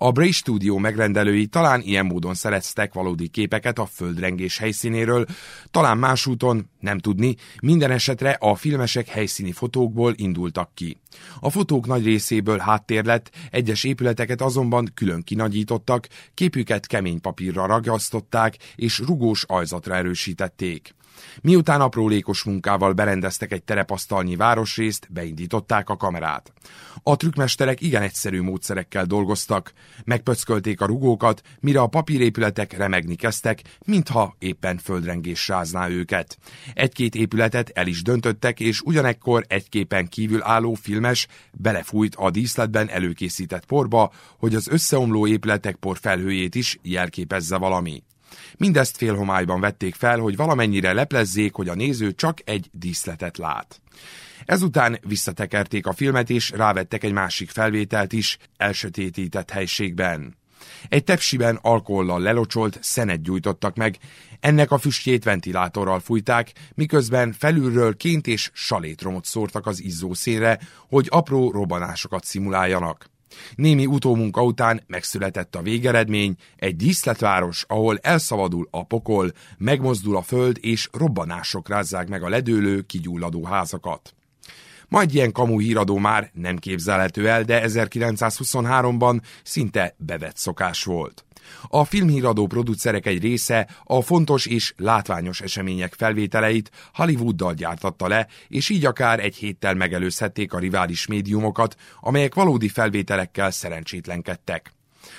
A 0.00 0.12
Bray 0.12 0.30
Studio 0.30 0.78
megrendelői 0.78 1.46
talán 1.46 1.80
ilyen 1.80 2.06
módon 2.06 2.34
szereztek 2.34 2.92
valódi 2.92 3.28
képeket 3.28 3.78
a 3.78 3.86
földrengés 3.86 4.58
helyszínéről, 4.58 5.26
talán 5.70 5.98
más 5.98 6.26
úton, 6.26 6.70
nem 6.80 6.98
tudni, 6.98 7.36
minden 7.62 7.90
esetre 7.90 8.30
a 8.30 8.54
filmesek 8.54 9.08
helyszíni 9.08 9.52
fotókból 9.52 10.12
indultak 10.16 10.70
ki. 10.74 11.00
A 11.40 11.50
fotók 11.50 11.86
nagy 11.86 12.04
részéből 12.04 12.58
háttér 12.58 13.04
lett, 13.04 13.30
egyes 13.50 13.84
épületeket 13.84 14.40
azonban 14.40 14.90
külön 14.94 15.22
kinagyítottak, 15.22 16.08
képüket 16.34 16.86
kemény 16.86 17.20
papírra 17.20 17.66
ragasztották 17.66 18.56
és 18.76 18.98
rugós 18.98 19.44
ajzatra 19.48 19.94
erősítették. 19.94 20.94
Miután 21.40 21.80
aprólékos 21.80 22.42
munkával 22.42 22.92
berendeztek 22.92 23.52
egy 23.52 23.62
terepasztalnyi 23.62 24.36
városrészt, 24.36 25.06
beindították 25.10 25.88
a 25.88 25.96
kamerát. 25.96 26.52
A 27.02 27.16
trükkmesterek 27.16 27.80
igen 27.80 28.02
egyszerű 28.02 28.42
módszerekkel 28.42 29.04
dolgoztak. 29.04 29.72
Megpöckölték 30.04 30.80
a 30.80 30.86
rugókat, 30.86 31.42
mire 31.60 31.80
a 31.80 31.86
papírépületek 31.86 32.76
remegni 32.76 33.14
kezdtek, 33.14 33.62
mintha 33.84 34.36
éppen 34.38 34.78
földrengés 34.78 35.48
rázná 35.48 35.88
őket. 35.88 36.38
Egy-két 36.74 37.14
épületet 37.14 37.70
el 37.74 37.86
is 37.86 38.02
döntöttek, 38.02 38.60
és 38.60 38.80
ugyanekkor 38.80 39.44
egy 39.48 39.68
képen 39.68 40.08
kívül 40.08 40.42
álló 40.42 40.74
filmes 40.74 41.26
belefújt 41.52 42.14
a 42.14 42.30
díszletben 42.30 42.88
előkészített 42.88 43.64
porba, 43.64 44.12
hogy 44.38 44.54
az 44.54 44.68
összeomló 44.68 45.26
épületek 45.26 45.76
porfelhőjét 45.76 46.54
is 46.54 46.78
jelképezze 46.82 47.56
valami. 47.56 48.02
Mindezt 48.56 48.96
félhomályban 48.96 49.60
vették 49.60 49.94
fel, 49.94 50.18
hogy 50.18 50.36
valamennyire 50.36 50.92
leplezzék, 50.92 51.54
hogy 51.54 51.68
a 51.68 51.74
néző 51.74 52.12
csak 52.12 52.38
egy 52.44 52.68
díszletet 52.72 53.38
lát. 53.38 53.80
Ezután 54.44 54.98
visszatekerték 55.02 55.86
a 55.86 55.92
filmet, 55.92 56.30
és 56.30 56.50
rávettek 56.50 57.04
egy 57.04 57.12
másik 57.12 57.50
felvételt 57.50 58.12
is, 58.12 58.38
elsötétített 58.56 59.50
helységben. 59.50 60.36
Egy 60.88 61.04
tepsiben 61.04 61.58
alkohollal 61.62 62.20
lelocsolt 62.20 62.78
szenet 62.80 63.22
gyújtottak 63.22 63.76
meg, 63.76 63.98
ennek 64.40 64.70
a 64.70 64.78
füstjét 64.78 65.24
ventilátorral 65.24 66.00
fújták, 66.00 66.52
miközben 66.74 67.32
felülről 67.32 67.96
ként 67.96 68.26
és 68.26 68.50
salétromot 68.52 69.24
szórtak 69.24 69.66
az 69.66 69.82
izzó 69.82 70.14
színre, 70.14 70.58
hogy 70.88 71.06
apró 71.10 71.50
robbanásokat 71.50 72.24
szimuláljanak. 72.24 73.10
Némi 73.54 73.86
utómunka 73.86 74.42
után 74.42 74.82
megszületett 74.86 75.54
a 75.54 75.62
végeredmény, 75.62 76.34
egy 76.56 76.76
díszletváros, 76.76 77.64
ahol 77.68 77.98
elszabadul 77.98 78.68
a 78.70 78.84
pokol, 78.84 79.32
megmozdul 79.58 80.16
a 80.16 80.22
föld, 80.22 80.56
és 80.60 80.88
robbanások 80.92 81.68
rázzák 81.68 82.08
meg 82.08 82.22
a 82.22 82.28
ledőlő, 82.28 82.80
kigyulladó 82.80 83.44
házakat. 83.44 84.12
Majd 84.88 85.14
ilyen 85.14 85.32
kamu 85.32 85.58
híradó 85.58 85.96
már 85.96 86.30
nem 86.32 86.56
képzelhető 86.56 87.28
el, 87.28 87.42
de 87.42 87.62
1923-ban 87.66 89.20
szinte 89.42 89.94
bevett 89.96 90.36
szokás 90.36 90.84
volt. 90.84 91.24
A 91.68 91.84
filmhíradó 91.84 92.46
producerek 92.46 93.06
egy 93.06 93.22
része 93.22 93.68
a 93.84 94.00
fontos 94.00 94.46
és 94.46 94.74
látványos 94.76 95.40
események 95.40 95.94
felvételeit 95.94 96.70
Hollywooddal 96.94 97.54
gyártatta 97.54 98.08
le, 98.08 98.26
és 98.48 98.68
így 98.68 98.84
akár 98.84 99.20
egy 99.20 99.36
héttel 99.36 99.74
megelőzhették 99.74 100.52
a 100.52 100.58
rivális 100.58 101.06
médiumokat, 101.06 101.76
amelyek 102.00 102.34
valódi 102.34 102.68
felvételekkel 102.68 103.50
szerencsétlenkedtek. 103.50 104.72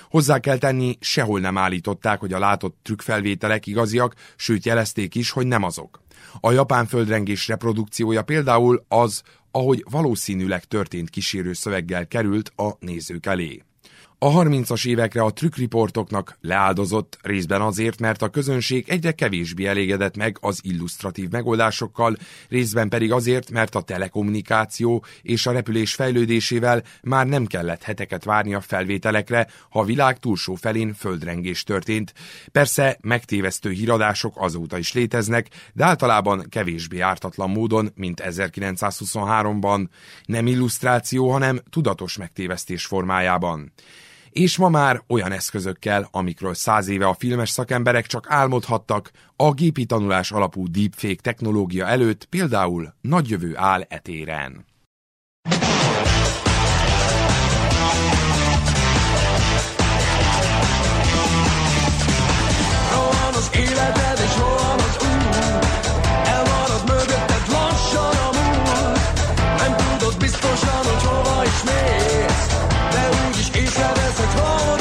Hozzá 0.09 0.39
kell 0.39 0.57
tenni, 0.57 0.97
sehol 0.99 1.39
nem 1.39 1.57
állították, 1.57 2.19
hogy 2.19 2.33
a 2.33 2.39
látott 2.39 2.77
trükkfelvételek 2.83 3.67
igaziak, 3.67 4.15
sőt 4.35 4.65
jelezték 4.65 5.15
is, 5.15 5.31
hogy 5.31 5.47
nem 5.47 5.63
azok. 5.63 6.01
A 6.39 6.51
japán 6.51 6.87
földrengés 6.87 7.47
reprodukciója 7.47 8.21
például 8.21 8.85
az, 8.87 9.21
ahogy 9.51 9.85
valószínűleg 9.89 10.63
történt 10.63 11.09
kísérő 11.09 11.53
szöveggel 11.53 12.07
került 12.07 12.51
a 12.55 12.71
nézők 12.79 13.25
elé. 13.25 13.63
A 14.21 14.31
30-as 14.31 14.87
évekre 14.87 15.21
a 15.21 15.31
trükriportoknak 15.31 16.37
leáldozott 16.41 17.17
részben 17.21 17.61
azért, 17.61 17.99
mert 17.99 18.21
a 18.21 18.29
közönség 18.29 18.89
egyre 18.89 19.11
kevésbé 19.11 19.65
elégedett 19.65 20.17
meg 20.17 20.37
az 20.41 20.59
illusztratív 20.61 21.29
megoldásokkal, 21.29 22.15
részben 22.49 22.89
pedig 22.89 23.11
azért, 23.11 23.51
mert 23.51 23.75
a 23.75 23.81
telekommunikáció 23.81 25.03
és 25.21 25.45
a 25.45 25.51
repülés 25.51 25.93
fejlődésével 25.93 26.83
már 27.01 27.27
nem 27.27 27.45
kellett 27.45 27.83
heteket 27.83 28.23
várni 28.23 28.53
a 28.53 28.61
felvételekre, 28.61 29.47
ha 29.69 29.79
a 29.79 29.85
világ 29.85 30.17
túlsó 30.17 30.55
felén 30.55 30.93
földrengés 30.93 31.63
történt. 31.63 32.13
Persze 32.51 32.97
megtévesztő 33.01 33.69
híradások 33.69 34.33
azóta 34.37 34.77
is 34.77 34.93
léteznek, 34.93 35.47
de 35.73 35.85
általában 35.85 36.45
kevésbé 36.49 36.99
ártatlan 36.99 37.49
módon, 37.49 37.91
mint 37.95 38.21
1923-ban. 38.25 39.87
Nem 40.25 40.47
illusztráció, 40.47 41.31
hanem 41.31 41.59
tudatos 41.69 42.17
megtévesztés 42.17 42.85
formájában 42.85 43.71
és 44.31 44.57
ma 44.57 44.69
már 44.69 45.03
olyan 45.07 45.31
eszközökkel, 45.31 46.07
amikről 46.11 46.53
száz 46.53 46.87
éve 46.87 47.07
a 47.07 47.15
filmes 47.19 47.49
szakemberek 47.49 48.05
csak 48.05 48.25
álmodhattak, 48.29 49.11
a 49.35 49.53
gépi 49.53 49.85
tanulás 49.85 50.31
alapú 50.31 50.67
deepfake 50.67 51.21
technológia 51.21 51.85
előtt 51.85 52.25
például 52.25 52.93
nagy 53.01 53.29
jövő 53.29 53.53
áll 53.57 53.81
etéren. 53.81 54.65
Rohan 62.91 63.29
De 73.51 73.59
úgyis 73.59 73.69
észreveszed, 73.69 74.39
ha 74.39 74.78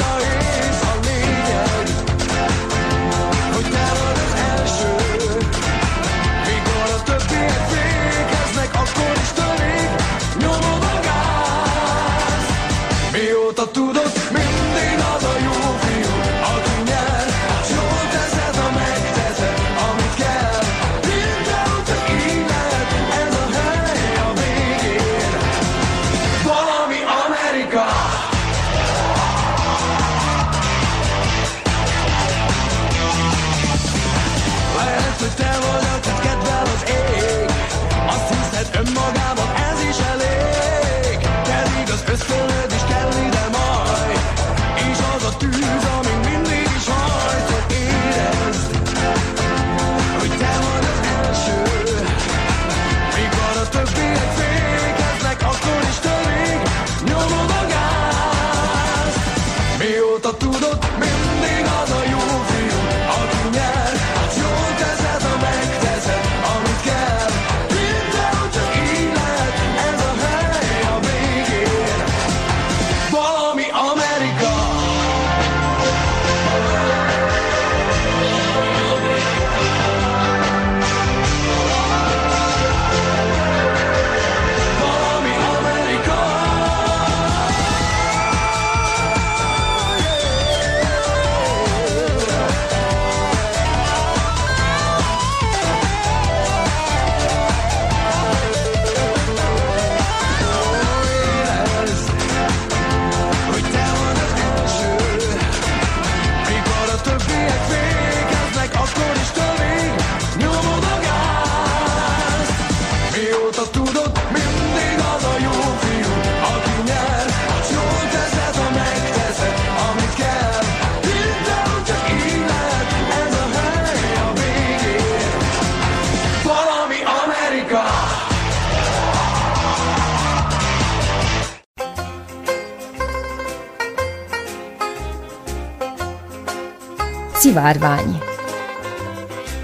Szivárvány 137.49 138.17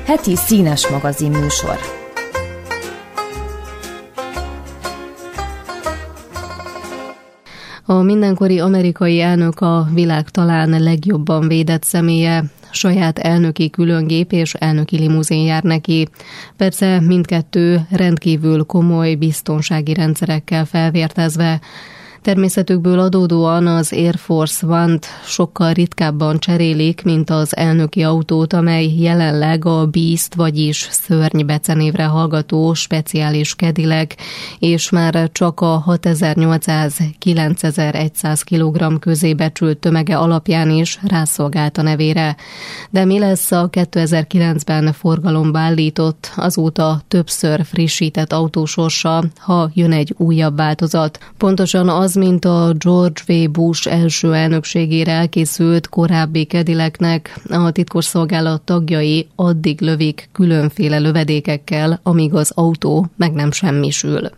Heti 0.06 0.36
színes 0.36 0.88
magazin 0.88 1.32
műsor 1.32 1.78
A 7.86 7.94
mindenkori 7.94 8.60
amerikai 8.60 9.22
elnök 9.22 9.60
a 9.60 9.88
világ 9.94 10.30
talán 10.30 10.84
legjobban 10.84 11.48
védett 11.48 11.84
személye, 11.84 12.44
saját 12.72 13.20
elnöki 13.20 13.70
különgép 13.70 14.32
és 14.32 14.54
elnöki 14.54 14.98
limuzin 14.98 15.44
jár 15.44 15.64
neki. 15.64 16.08
Persze 16.58 17.00
mindkettő 17.00 17.88
rendkívül 17.90 18.64
komoly 18.64 19.16
biztonsági 19.16 19.94
rendszerekkel 19.94 20.66
felvértezve. 20.66 21.62
Természetükből 22.26 23.00
adódóan 23.00 23.68
az 23.68 23.94
Air 23.94 24.18
Force 24.18 24.68
One-t 24.68 25.06
sokkal 25.26 25.74
ritkábban 25.74 26.40
cserélik, 26.40 27.04
mint 27.04 27.30
az 27.30 27.56
elnöki 27.56 28.04
autót, 28.04 28.54
amely 28.54 28.94
jelenleg 28.98 29.66
a 29.66 29.86
Beast, 29.86 30.36
vagyis 30.36 30.88
szörny 30.92 31.46
becenévre 31.46 32.06
hallgató 32.06 32.74
speciális 32.74 33.56
kedilek, 33.56 34.16
és 34.60 34.90
már 34.90 35.30
csak 35.32 35.62
a 35.62 35.84
6800-9100 35.88 38.42
kg 38.50 39.00
közé 39.00 39.34
becsült 39.34 39.78
tömege 39.78 40.18
alapján 40.18 40.70
is 40.70 41.00
rászolgált 41.04 41.78
a 41.78 41.82
nevére. 41.82 42.36
De 42.90 43.06
mi 43.06 43.20
lesz 43.20 43.52
a 43.52 43.70
2009-ben 43.72 44.94
forgalomba 44.94 45.60
állított, 45.60 46.32
azóta 46.36 47.02
többször 47.08 47.66
frissített 47.66 48.34
autósorsa, 48.34 49.24
ha 49.38 49.70
jön 49.74 49.92
egy 49.92 50.14
újabb 50.18 50.56
változat? 50.56 51.20
Pontosan 51.38 51.90
az, 51.90 52.14
mint 52.16 52.46
a 52.46 52.74
George 52.78 53.22
W. 53.28 53.50
Bush 53.52 53.94
első 53.94 54.34
elnökségére 54.34 55.12
elkészült 55.12 55.90
korábbi 55.90 56.44
kedileknek, 56.44 57.40
a 57.50 57.72
titkosszolgálat 57.72 58.62
tagjai 58.62 59.28
addig 59.36 59.82
lövik 59.82 60.30
különféle 60.32 61.00
lövedékekkel, 61.00 62.00
amíg 62.04 62.34
az 62.34 62.52
autó 62.56 63.08
meg 63.16 63.34
nem 63.34 63.52
semmisül. 63.52 64.30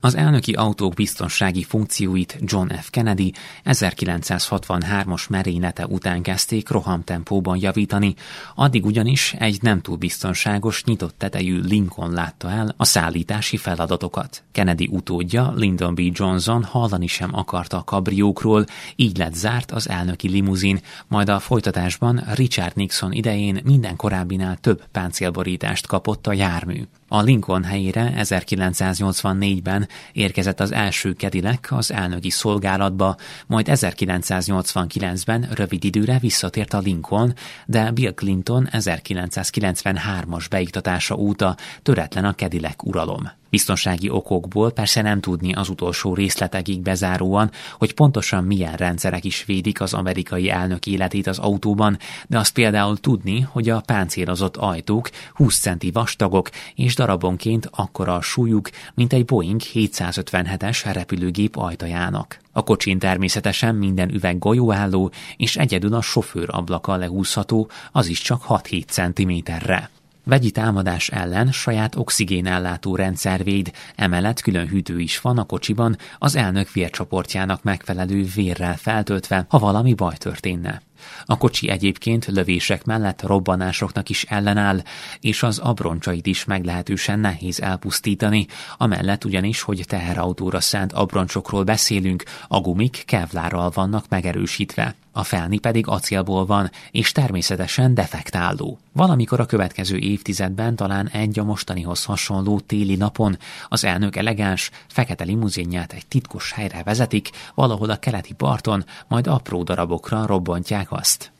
Az 0.00 0.16
elnöki 0.16 0.52
autók 0.52 0.94
biztonsági 0.94 1.62
funkcióit 1.62 2.38
John 2.40 2.68
F. 2.68 2.90
Kennedy 2.90 3.32
1963-as 3.64 5.28
merénylete 5.28 5.86
után 5.86 6.22
kezdték 6.22 6.68
rohamtempóban 6.68 7.58
javítani, 7.60 8.14
addig 8.54 8.84
ugyanis 8.84 9.34
egy 9.38 9.58
nem 9.62 9.80
túl 9.80 9.96
biztonságos, 9.96 10.84
nyitott 10.84 11.18
tetejű 11.18 11.60
Lincoln 11.60 12.12
látta 12.12 12.50
el 12.50 12.74
a 12.76 12.84
szállítási 12.84 13.56
feladatokat. 13.56 14.42
Kennedy 14.52 14.88
utódja, 14.90 15.52
Lyndon 15.56 15.94
B. 15.94 16.00
Johnson 16.12 16.64
hallani 16.64 17.06
sem 17.06 17.34
akarta 17.34 17.76
a 17.76 17.84
kabriókról, 17.84 18.64
így 18.96 19.16
lett 19.16 19.34
zárt 19.34 19.70
az 19.70 19.88
elnöki 19.88 20.28
limuzin, 20.28 20.80
majd 21.08 21.28
a 21.28 21.38
folytatásban 21.38 22.24
Richard 22.34 22.76
Nixon 22.76 23.12
idején 23.12 23.60
minden 23.64 23.96
korábbinál 23.96 24.56
több 24.56 24.84
páncélborítást 24.92 25.86
kapott 25.86 26.26
a 26.26 26.32
jármű. 26.32 26.82
A 27.10 27.22
Lincoln 27.22 27.64
helyére 27.64 28.12
1984-ben 28.16 29.88
érkezett 30.12 30.60
az 30.60 30.72
első 30.72 31.10
Cadillac 31.10 31.72
az 31.72 31.92
elnöki 31.92 32.30
szolgálatba, 32.30 33.16
majd 33.46 33.66
1989-ben 33.70 35.48
rövid 35.54 35.84
időre 35.84 36.18
visszatért 36.18 36.72
a 36.72 36.78
Lincoln, 36.78 37.34
de 37.66 37.90
Bill 37.90 38.12
Clinton 38.12 38.68
1993-as 38.72 40.46
beiktatása 40.50 41.16
óta 41.16 41.56
töretlen 41.82 42.24
a 42.24 42.34
Cadillac 42.34 42.82
uralom. 42.84 43.30
Biztonsági 43.50 44.10
okokból 44.10 44.70
persze 44.70 45.02
nem 45.02 45.20
tudni 45.20 45.52
az 45.52 45.68
utolsó 45.68 46.14
részletekig 46.14 46.80
bezáróan, 46.80 47.50
hogy 47.78 47.94
pontosan 47.94 48.44
milyen 48.44 48.74
rendszerek 48.74 49.24
is 49.24 49.44
védik 49.44 49.80
az 49.80 49.94
amerikai 49.94 50.50
elnök 50.50 50.86
életét 50.86 51.26
az 51.26 51.38
autóban, 51.38 51.98
de 52.26 52.38
azt 52.38 52.52
például 52.52 52.96
tudni, 52.96 53.40
hogy 53.40 53.68
a 53.68 53.80
páncélozott 53.80 54.56
ajtók 54.56 55.10
20 55.32 55.58
centi 55.58 55.90
vastagok 55.90 56.50
és 56.74 56.94
darabonként 56.94 57.68
akkora 57.72 58.14
a 58.14 58.20
súlyuk, 58.20 58.70
mint 58.94 59.12
egy 59.12 59.24
Boeing 59.24 59.60
757-es 59.74 60.90
repülőgép 60.92 61.56
ajtajának. 61.56 62.38
A 62.52 62.62
kocsin 62.62 62.98
természetesen 62.98 63.74
minden 63.74 64.14
üveg 64.14 64.38
golyóálló, 64.38 65.10
és 65.36 65.56
egyedül 65.56 65.94
a 65.94 66.02
sofőr 66.02 66.48
ablaka 66.50 66.96
lehúzható, 66.96 67.70
az 67.92 68.06
is 68.06 68.20
csak 68.20 68.42
6-7 68.48 68.86
centiméterre. 68.86 69.90
Vegyi 70.28 70.50
támadás 70.50 71.08
ellen 71.08 71.52
saját 71.52 71.96
oxigénellátó 71.96 72.96
rendszer 72.96 73.44
véd, 73.44 73.72
emellett 73.96 74.40
külön 74.40 74.68
hűtő 74.68 75.00
is 75.00 75.20
van 75.20 75.38
a 75.38 75.44
kocsiban, 75.44 75.96
az 76.18 76.36
elnök 76.36 76.72
vércsoportjának 76.72 77.62
megfelelő 77.62 78.26
vérrel 78.34 78.76
feltöltve, 78.76 79.46
ha 79.48 79.58
valami 79.58 79.94
baj 79.94 80.16
történne. 80.16 80.87
A 81.26 81.38
kocsi 81.38 81.68
egyébként 81.68 82.26
lövések 82.26 82.84
mellett 82.84 83.22
robbanásoknak 83.22 84.08
is 84.08 84.24
ellenáll, 84.24 84.82
és 85.20 85.42
az 85.42 85.58
abroncsait 85.58 86.26
is 86.26 86.44
meglehetősen 86.44 87.18
nehéz 87.18 87.60
elpusztítani, 87.60 88.46
amellett 88.76 89.24
ugyanis, 89.24 89.60
hogy 89.60 89.84
teherautóra 89.86 90.60
szánt 90.60 90.92
abroncsokról 90.92 91.64
beszélünk, 91.64 92.22
a 92.48 92.60
gumik 92.60 93.02
kevlárral 93.06 93.70
vannak 93.74 94.04
megerősítve. 94.08 94.94
A 95.18 95.24
felni 95.24 95.58
pedig 95.58 95.86
acélból 95.86 96.46
van, 96.46 96.70
és 96.90 97.12
természetesen 97.12 97.94
defektáló. 97.94 98.78
Valamikor 98.92 99.40
a 99.40 99.46
következő 99.46 99.96
évtizedben 99.96 100.76
talán 100.76 101.08
egy 101.08 101.38
a 101.38 101.44
mostanihoz 101.44 102.04
hasonló 102.04 102.60
téli 102.60 102.96
napon 102.96 103.38
az 103.68 103.84
elnök 103.84 104.16
elegáns, 104.16 104.70
fekete 104.86 105.24
limuzinját 105.24 105.92
egy 105.92 106.06
titkos 106.06 106.52
helyre 106.52 106.82
vezetik, 106.82 107.30
valahol 107.54 107.90
a 107.90 107.98
keleti 107.98 108.32
parton, 108.32 108.84
majd 109.08 109.26
apró 109.26 109.62
darabokra 109.62 110.26
robbantják 110.26 110.87
azt. 110.92 111.32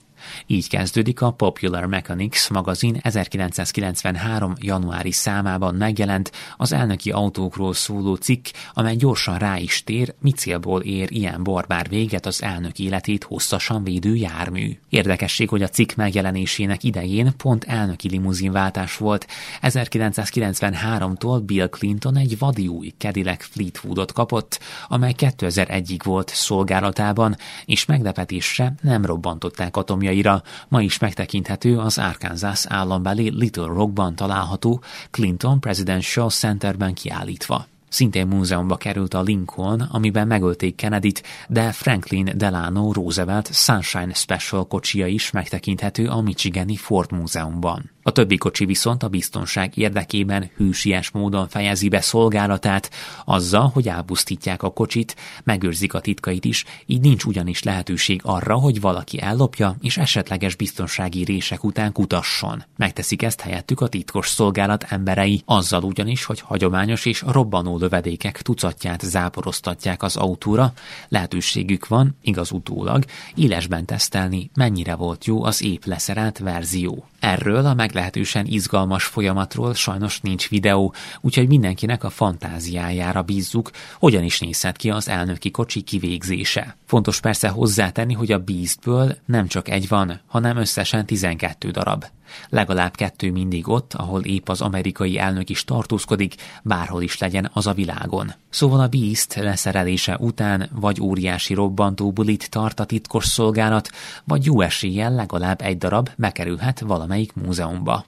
Így 0.46 0.68
kezdődik 0.68 1.20
a 1.20 1.30
Popular 1.30 1.86
Mechanics 1.86 2.50
magazin 2.50 2.98
1993. 3.02 4.52
januári 4.60 5.12
számában 5.12 5.74
megjelent 5.74 6.32
az 6.56 6.72
elnöki 6.72 7.10
autókról 7.10 7.74
szóló 7.74 8.14
cikk, 8.14 8.46
amely 8.72 8.96
gyorsan 8.96 9.38
rá 9.38 9.58
is 9.58 9.84
tér, 9.84 10.14
mi 10.20 10.30
célból 10.30 10.82
ér 10.82 11.12
ilyen 11.12 11.42
barbár 11.42 11.88
véget 11.88 12.26
az 12.26 12.42
elnök 12.42 12.78
életét 12.78 13.24
hosszasan 13.24 13.84
védő 13.84 14.14
jármű. 14.14 14.78
Érdekesség, 14.88 15.48
hogy 15.48 15.62
a 15.62 15.68
cikk 15.68 15.94
megjelenésének 15.94 16.84
idején 16.84 17.36
pont 17.36 17.64
elnöki 17.64 18.08
limuzinváltás 18.08 18.96
volt. 18.96 19.26
1993-tól 19.62 21.42
Bill 21.46 21.68
Clinton 21.68 22.16
egy 22.16 22.38
vadi 22.38 22.68
új 22.68 22.94
Cadillac 22.98 23.44
Fleetwoodot 23.44 24.12
kapott, 24.12 24.60
amely 24.88 25.14
2001-ig 25.16 26.00
volt 26.04 26.30
szolgálatában, 26.34 27.36
és 27.64 27.84
meglepetésre 27.84 28.74
nem 28.80 29.04
robbantották 29.04 29.76
atomjai 29.76 30.17
múzeumjaira 30.18 30.42
ma 30.68 30.82
is 30.82 30.98
megtekinthető 30.98 31.78
az 31.78 31.98
Arkansas 31.98 32.66
állambeli 32.66 33.30
Little 33.30 33.66
Rockban 33.66 34.14
található 34.14 34.82
Clinton 35.10 35.60
Presidential 35.60 36.30
Centerben 36.30 36.94
kiállítva. 36.94 37.66
Szintén 37.88 38.26
múzeumba 38.26 38.76
került 38.76 39.14
a 39.14 39.22
Lincoln, 39.22 39.80
amiben 39.80 40.26
megölték 40.26 40.74
Kennedy-t, 40.74 41.22
de 41.48 41.72
Franklin 41.72 42.32
Delano 42.36 42.92
Roosevelt 42.92 43.54
Sunshine 43.54 44.12
Special 44.14 44.66
kocsia 44.66 45.06
is 45.06 45.30
megtekinthető 45.30 46.08
a 46.08 46.20
Michigani 46.20 46.76
Ford 46.76 47.12
Múzeumban. 47.12 47.90
A 48.08 48.12
többi 48.12 48.36
kocsi 48.36 48.64
viszont 48.64 49.02
a 49.02 49.08
biztonság 49.08 49.76
érdekében 49.76 50.50
hűsies 50.56 51.10
módon 51.10 51.48
fejezi 51.48 51.88
be 51.88 52.00
szolgálatát, 52.00 52.90
azzal, 53.24 53.70
hogy 53.74 53.88
elpusztítják 53.88 54.62
a 54.62 54.70
kocsit, 54.70 55.16
megőrzik 55.44 55.94
a 55.94 56.00
titkait 56.00 56.44
is, 56.44 56.64
így 56.86 57.00
nincs 57.00 57.24
ugyanis 57.24 57.62
lehetőség 57.62 58.20
arra, 58.24 58.54
hogy 58.54 58.80
valaki 58.80 59.20
ellopja, 59.20 59.76
és 59.80 59.96
esetleges 59.96 60.54
biztonsági 60.54 61.24
rések 61.24 61.64
után 61.64 61.92
kutasson. 61.92 62.64
Megteszik 62.76 63.22
ezt 63.22 63.40
helyettük 63.40 63.80
a 63.80 63.88
titkos 63.88 64.28
szolgálat 64.28 64.84
emberei, 64.88 65.42
azzal 65.44 65.82
ugyanis, 65.82 66.24
hogy 66.24 66.40
hagyományos 66.40 67.04
és 67.04 67.22
robbanó 67.26 67.78
lövedékek 67.78 68.42
tucatját 68.42 69.04
záporoztatják 69.04 70.02
az 70.02 70.16
autóra, 70.16 70.72
lehetőségük 71.08 71.86
van, 71.86 72.16
igaz 72.22 72.52
utólag, 72.52 73.04
élesben 73.34 73.84
tesztelni, 73.84 74.50
mennyire 74.54 74.94
volt 74.94 75.24
jó 75.24 75.44
az 75.44 75.62
épp 75.62 75.84
leszerelt 75.84 76.38
verzió. 76.38 77.06
Erről 77.20 77.66
a 77.66 77.74
meglehetősen 77.98 78.46
izgalmas 78.46 79.04
folyamatról 79.04 79.74
sajnos 79.74 80.20
nincs 80.20 80.48
videó, 80.48 80.94
úgyhogy 81.20 81.48
mindenkinek 81.48 82.04
a 82.04 82.10
fantáziájára 82.10 83.22
bízzuk, 83.22 83.70
hogyan 83.98 84.22
is 84.22 84.40
nézhet 84.40 84.76
ki 84.76 84.90
az 84.90 85.08
elnöki 85.08 85.50
kocsi 85.50 85.80
kivégzése. 85.80 86.76
Fontos 86.88 87.20
persze 87.20 87.48
hozzátenni, 87.48 88.12
hogy 88.12 88.32
a 88.32 88.38
Beastből 88.38 89.16
nem 89.24 89.46
csak 89.46 89.68
egy 89.68 89.88
van, 89.88 90.20
hanem 90.26 90.56
összesen 90.56 91.06
12 91.06 91.70
darab. 91.70 92.04
Legalább 92.48 92.94
kettő 92.94 93.32
mindig 93.32 93.68
ott, 93.68 93.94
ahol 93.94 94.22
épp 94.22 94.48
az 94.48 94.60
amerikai 94.60 95.18
elnök 95.18 95.50
is 95.50 95.64
tartózkodik, 95.64 96.34
bárhol 96.62 97.02
is 97.02 97.18
legyen 97.18 97.50
az 97.52 97.66
a 97.66 97.72
világon. 97.72 98.32
Szóval 98.50 98.80
a 98.80 98.88
Beast 98.88 99.34
leszerelése 99.34 100.16
után 100.20 100.68
vagy 100.80 101.00
óriási 101.00 101.54
robbantó 101.54 102.12
bulit 102.12 102.50
tart 102.50 102.80
a 102.80 102.84
titkos 102.84 103.24
szolgálat, 103.24 103.90
vagy 104.24 104.44
jó 104.44 104.60
eséllyel 104.60 105.14
legalább 105.14 105.60
egy 105.60 105.78
darab 105.78 106.08
bekerülhet 106.16 106.80
valamelyik 106.80 107.32
múzeumba. 107.34 108.04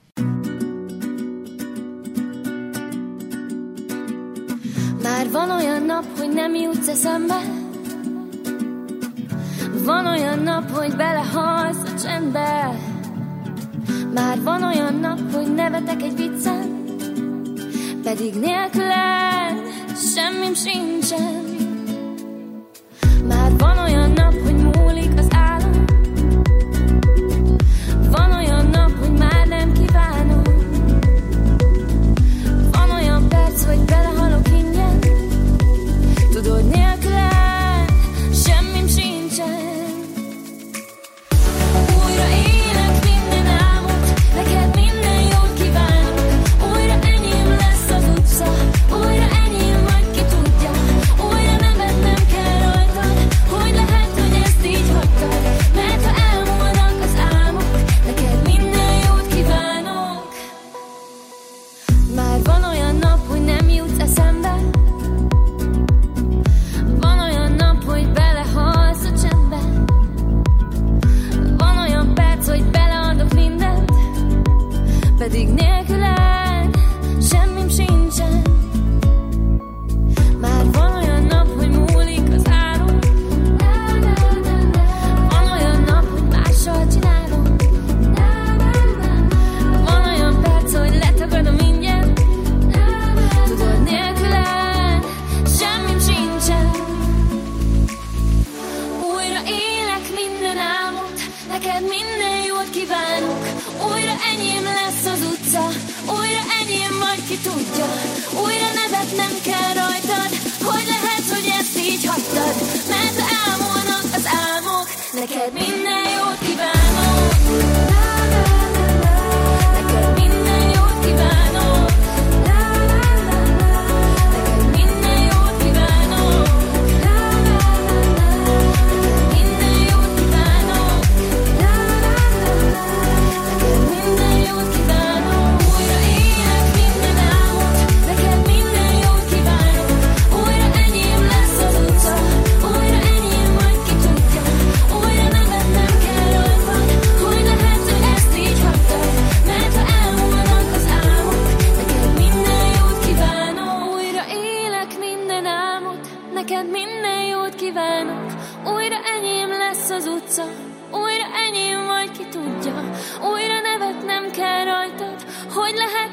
Már 5.02 5.30
van 5.30 5.50
olyan 5.50 5.82
nap, 5.82 6.18
hogy 6.18 6.32
nem 6.32 6.54
jutsz 6.54 6.88
eszembe 6.88 7.68
Van 9.84 10.06
olyan 10.06 10.38
nap, 10.38 10.70
hogy 10.70 10.96
belehalsz 10.96 11.82
a 11.82 11.98
csendbe 12.02 12.70
már 14.14 14.42
van 14.42 14.62
olyan 14.62 14.94
nap, 14.94 15.18
hogy 15.32 15.54
nevetek 15.54 16.02
egy 16.02 16.16
viccen, 16.16 16.84
pedig 18.02 18.34
nélküled 18.34 19.56
semmim 20.14 20.54
sincsen. 20.54 21.44
Már 23.28 23.50
van 23.58 23.78
olyan 23.78 24.10
nap, 24.10 24.34
hogy 24.44 24.54
múlik 24.54 25.10
az 25.16 25.26
álom, 25.30 25.84
van 28.10 28.32
olyan 28.32 28.66
nap, 28.66 28.90
hogy 28.98 29.18
már 29.18 29.46
nem 29.46 29.72
kívánom. 29.72 30.42
Van 32.72 32.90
olyan 32.90 33.28
perc, 33.28 33.64
hogy 33.64 33.80
belehalok 33.84 34.39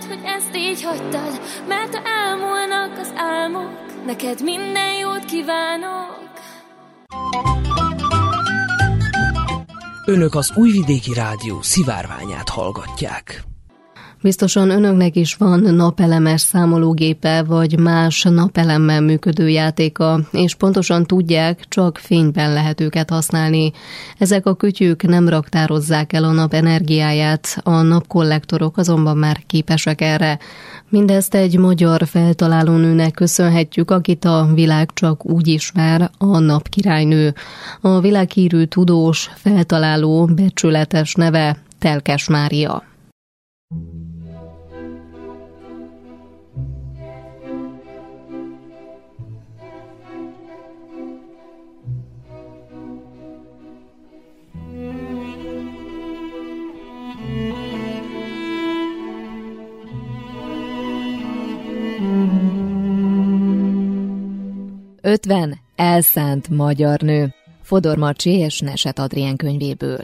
hogy 0.08 0.22
ezt 0.24 0.56
így 0.56 0.84
hagytad, 0.84 1.42
mert 1.68 1.96
ha 1.96 2.04
elmúlnak 2.10 3.00
az 3.00 3.12
álmok, 3.16 4.06
neked 4.06 4.44
minden 4.44 4.94
jót 5.00 5.26
kívánok. 5.26 6.32
Önök 10.06 10.36
az 10.36 10.52
Újvidéki 10.56 11.14
Rádió 11.14 11.62
szivárványát 11.62 12.50
hallgatják. 12.50 13.44
Biztosan 14.28 14.70
önöknek 14.70 15.16
is 15.16 15.36
van 15.36 15.60
napelemes 15.60 16.42
számológépe, 16.42 17.44
vagy 17.44 17.80
más 17.80 18.24
napelemmel 18.24 19.02
működő 19.02 19.50
játéka, 19.50 20.20
és 20.32 20.56
pontosan 20.56 21.06
tudják, 21.06 21.66
csak 21.68 21.98
fényben 21.98 22.54
lehet 22.54 22.82
őket 22.82 23.10
használni. 23.10 23.72
Ezek 24.18 24.46
a 24.46 24.56
kütyük 24.56 25.04
nem 25.04 25.30
raktározzák 25.30 26.14
el 26.14 26.24
a 26.24 26.32
nap 26.32 26.54
energiáját, 26.54 27.60
a 27.64 27.82
napkollektorok 27.82 28.78
azonban 28.78 29.18
már 29.18 29.42
képesek 29.46 30.02
erre. 30.02 30.40
Mindezt 30.90 31.34
egy 31.34 31.58
magyar 31.58 32.08
feltalálónőnek 32.08 33.12
köszönhetjük, 33.12 33.92
akit 33.92 34.26
a 34.26 34.50
világ 34.54 34.90
csak 34.94 35.26
úgy 35.26 35.48
ismer, 35.48 36.12
a 36.18 36.40
napkirálynő. 36.40 37.34
A 37.82 38.00
világhírű 38.00 38.64
tudós, 38.64 39.30
feltaláló, 39.36 40.26
becsületes 40.26 41.14
neve 41.14 41.58
Telkes 41.80 42.28
Mária. 42.28 42.84
50 65.08 65.60
elszánt 65.76 66.50
magyar 66.50 67.00
nő. 67.00 67.34
Fodor 67.62 67.98
Marcsi 67.98 68.30
és 68.30 68.60
Neset 68.60 69.00
Adrien 69.00 69.36
könyvéből. 69.36 70.04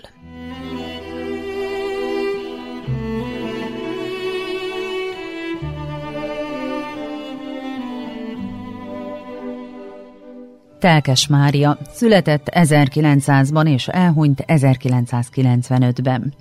Telkes 10.79 11.27
Mária 11.27 11.77
született 11.93 12.47
1900-ban 12.51 13.67
és 13.73 13.87
elhunyt 13.87 14.43
1995-ben. 14.47 16.33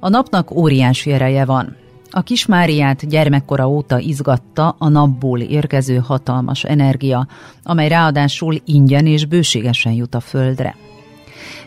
A 0.00 0.08
napnak 0.08 0.50
óriási 0.50 1.12
ereje 1.12 1.44
van. 1.44 1.76
A 2.16 2.22
kis 2.22 2.46
Máriát 2.46 3.08
gyermekkora 3.08 3.68
óta 3.68 3.98
izgatta 3.98 4.76
a 4.78 4.88
napból 4.88 5.40
érkező 5.40 5.96
hatalmas 5.96 6.64
energia, 6.64 7.26
amely 7.62 7.88
ráadásul 7.88 8.60
ingyen 8.64 9.06
és 9.06 9.24
bőségesen 9.24 9.92
jut 9.92 10.14
a 10.14 10.20
földre. 10.20 10.76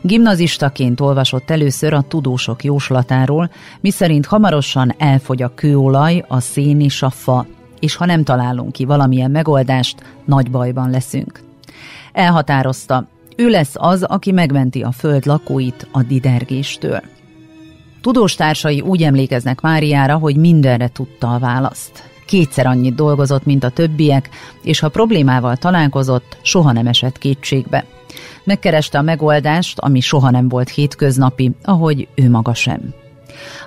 Gimnazistaként 0.02 1.00
olvasott 1.00 1.50
először 1.50 1.93
a 1.93 2.02
tudósok 2.02 2.64
jóslatáról, 2.64 3.52
miszerint 3.82 4.26
hamarosan 4.26 4.93
elfogy 4.97 5.41
a 5.41 5.54
kőolaj, 5.54 6.26
a 6.28 6.39
szén 6.39 6.82
és 6.82 7.02
a 7.02 7.10
fa, 7.10 7.45
és 7.80 7.95
ha 7.95 8.06
nem 8.06 8.24
találunk 8.24 8.72
ki 8.72 8.86
valamilyen 8.86 9.32
megoldást, 9.32 10.04
nagy 10.26 10.52
bajban 10.52 10.89
leszünk. 10.89 11.43
Elhatározta, 12.14 13.08
ő 13.36 13.50
lesz 13.50 13.74
az, 13.74 14.04
aki 14.04 14.32
megmenti 14.32 14.82
a 14.82 14.91
föld 14.91 15.26
lakóit 15.26 15.88
a 15.91 16.04
didergéstől. 16.04 17.02
Tudóstársai 18.02 18.82
úgy 18.82 19.04
emlékeznek 19.04 19.62
Máriára, 19.62 20.18
hogy 20.18 20.36
mindenre 20.36 20.88
tudta 20.88 21.34
a 21.34 21.39
választ. 21.39 22.10
Kétszer 22.26 22.66
annyit 22.66 22.95
dolgozott, 22.95 23.45
mint 23.45 23.64
a 23.64 23.70
többiek, 23.70 24.30
és 24.64 24.80
ha 24.80 24.89
problémával 24.89 25.56
találkozott, 25.56 26.38
soha 26.41 26.72
nem 26.72 26.88
esett 26.88 27.18
kétségbe. 27.18 27.86
Megkereste 28.43 28.97
a 28.97 29.02
megoldást, 29.02 29.80
ami 29.80 30.00
soha 30.00 30.30
nem 30.30 30.50
volt 30.50 30.70
hétköznapi, 30.70 31.52
ahogy 31.64 32.08
ő 32.16 32.30
maga 32.30 32.54
sem. 32.54 32.93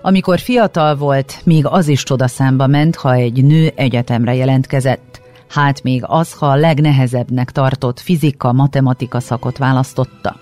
Amikor 0.02 0.38
fiatal 0.38 0.96
volt, 0.96 1.40
még 1.44 1.66
az 1.66 1.88
is 1.88 2.02
csodaszámba 2.02 2.66
ment, 2.66 2.96
ha 2.96 3.14
egy 3.14 3.44
nő 3.44 3.72
egyetemre 3.74 4.34
jelentkezett. 4.34 5.20
Hát 5.48 5.82
még 5.82 6.02
az, 6.06 6.32
ha 6.32 6.46
a 6.46 6.56
legnehezebbnek 6.56 7.50
tartott 7.50 8.00
fizika-matematika 8.00 9.20
szakot 9.20 9.58
választotta. 9.58 10.41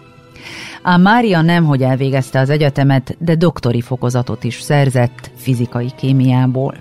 Ám 0.83 1.01
Mária 1.01 1.41
nemhogy 1.41 1.83
elvégezte 1.83 2.41
az 2.41 2.51
egyetemet, 2.51 3.17
de 3.19 3.35
doktori 3.35 3.81
fokozatot 3.81 4.45
is 4.45 4.61
szerzett 4.61 5.31
fizikai 5.37 5.91
kémiából. 5.97 6.75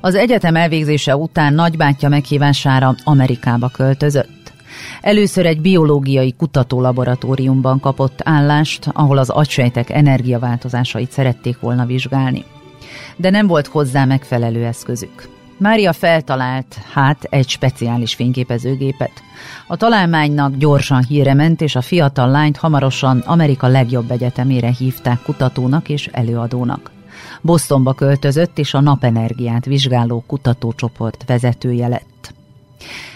Az 0.00 0.14
egyetem 0.14 0.56
elvégzése 0.56 1.16
után 1.16 1.54
nagybátyja 1.54 2.08
meghívására 2.08 2.94
Amerikába 3.04 3.68
költözött. 3.68 4.52
Először 5.00 5.46
egy 5.46 5.60
biológiai 5.60 6.32
kutatólaboratóriumban 6.32 7.80
kapott 7.80 8.20
állást, 8.22 8.88
ahol 8.92 9.18
az 9.18 9.30
agysejtek 9.30 9.90
energiaváltozásait 9.90 11.10
szerették 11.10 11.60
volna 11.60 11.86
vizsgálni. 11.86 12.44
De 13.16 13.30
nem 13.30 13.46
volt 13.46 13.66
hozzá 13.66 14.04
megfelelő 14.04 14.64
eszközük. 14.64 15.33
Mária 15.58 15.92
feltalált, 15.92 16.78
hát, 16.92 17.24
egy 17.30 17.48
speciális 17.48 18.14
fényképezőgépet. 18.14 19.12
A 19.66 19.76
találmánynak 19.76 20.56
gyorsan 20.56 21.04
híre 21.04 21.34
ment, 21.34 21.60
és 21.60 21.76
a 21.76 21.80
fiatal 21.80 22.30
lányt 22.30 22.56
hamarosan 22.56 23.18
Amerika 23.18 23.66
legjobb 23.66 24.10
egyetemére 24.10 24.70
hívták 24.78 25.22
kutatónak 25.22 25.88
és 25.88 26.06
előadónak. 26.06 26.90
Bostonba 27.40 27.92
költözött, 27.92 28.58
és 28.58 28.74
a 28.74 28.80
napenergiát 28.80 29.64
vizsgáló 29.64 30.24
kutatócsoport 30.26 31.24
vezetője 31.26 31.88
lett. 31.88 32.34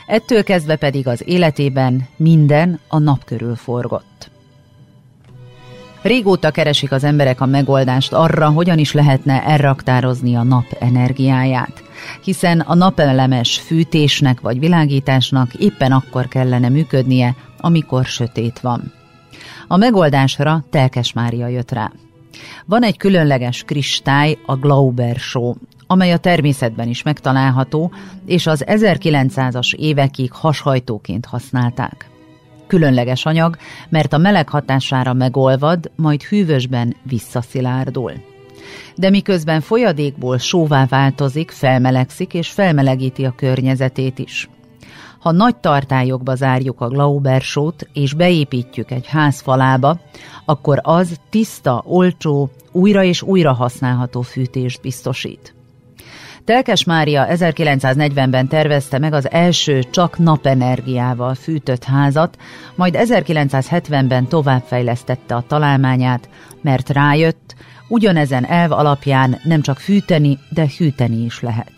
Ettől 0.07 0.45
kezdve 0.45 0.77
pedig 0.77 1.07
az 1.07 1.23
életében 1.27 2.07
minden 2.17 2.81
a 2.89 2.99
nap 2.99 3.25
körül 3.25 3.57
forgott. 3.57 4.31
Régóta 6.03 6.51
keresik 6.51 6.93
az 6.93 7.05
emberek 7.05 7.41
a 7.41 7.47
megoldást 7.47 8.13
arra, 8.13 8.49
hogyan 8.49 8.79
is 8.79 8.93
lehetne 8.93 9.45
elraktározni 9.45 10.35
a 10.35 10.43
nap 10.43 10.77
energiáját 10.79 11.87
hiszen 12.25 12.61
a 12.61 12.75
napelemes 12.75 13.59
fűtésnek 13.59 14.41
vagy 14.41 14.59
világításnak 14.59 15.55
éppen 15.55 15.93
akkor 15.93 16.29
kellene 16.29 16.69
működnie, 16.69 17.35
amikor 17.61 18.05
sötét 18.05 18.61
van. 18.61 18.93
A 19.69 19.77
megoldásra 19.77 20.65
Telkes 20.71 21.13
Mária 21.13 21.47
jött 21.47 21.71
rá. 21.71 21.93
Van 22.65 22.83
egy 22.83 22.97
különleges 22.97 23.63
kristály, 23.63 24.39
a 24.47 24.57
Glauber 24.57 25.17
Show, 25.17 25.55
amely 25.87 26.13
a 26.13 26.19
természetben 26.19 26.89
is 26.89 27.03
megtalálható, 27.03 27.93
és 28.27 28.47
az 28.47 28.65
1900-as 28.67 29.75
évekig 29.75 30.33
hashajtóként 30.33 31.27
használták. 31.27 32.11
Különleges 32.67 33.27
anyag, 33.27 33.57
mert 33.89 34.13
a 34.13 34.19
meleg 34.19 34.49
hatására 34.49 35.13
megolvad, 35.13 35.91
majd 35.97 36.23
hűvösben 36.23 36.97
visszaszilárdul 37.03 38.13
de 38.97 39.11
miközben 39.11 39.61
folyadékból 39.61 40.39
sóvá 40.39 40.87
változik, 40.87 41.51
felmelegszik 41.51 42.35
és 42.35 42.49
felmelegíti 42.49 43.25
a 43.25 43.35
környezetét 43.37 44.19
is. 44.19 44.49
Ha 45.19 45.33
nagy 45.33 45.57
tartályokba 45.57 46.35
zárjuk 46.35 46.81
a 46.81 46.89
glaubersót 46.89 47.89
és 47.93 48.15
beépítjük 48.15 48.91
egy 48.91 49.07
ház 49.07 49.41
falába, 49.41 50.01
akkor 50.45 50.81
az 50.83 51.21
tiszta, 51.31 51.83
olcsó, 51.87 52.51
újra 52.73 53.03
és 53.03 53.23
újra 53.23 53.53
használható 53.53 54.21
fűtést 54.21 54.81
biztosít. 54.81 55.55
Telkes 56.45 56.85
Mária 56.85 57.27
1940-ben 57.31 58.49
tervezte 58.49 58.99
meg 58.99 59.13
az 59.13 59.31
első 59.31 59.83
csak 59.91 60.19
napenergiával 60.19 61.35
fűtött 61.35 61.85
házat, 61.85 62.37
majd 62.75 62.97
1970-ben 62.99 64.27
továbbfejlesztette 64.27 65.35
a 65.35 65.45
találmányát, 65.49 66.29
mert 66.63 66.89
rájött, 66.89 67.55
Ugyanezen 67.89 68.47
elv 68.47 68.73
alapján 68.73 69.41
nem 69.45 69.61
csak 69.61 69.79
fűteni, 69.79 70.39
de 70.49 70.67
hűteni 70.79 71.25
is 71.25 71.41
lehet. 71.41 71.73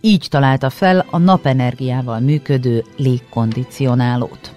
Így 0.00 0.26
találta 0.30 0.70
fel 0.70 1.06
a 1.10 1.18
napenergiával 1.18 2.20
működő 2.20 2.84
légkondicionálót. 2.96 4.54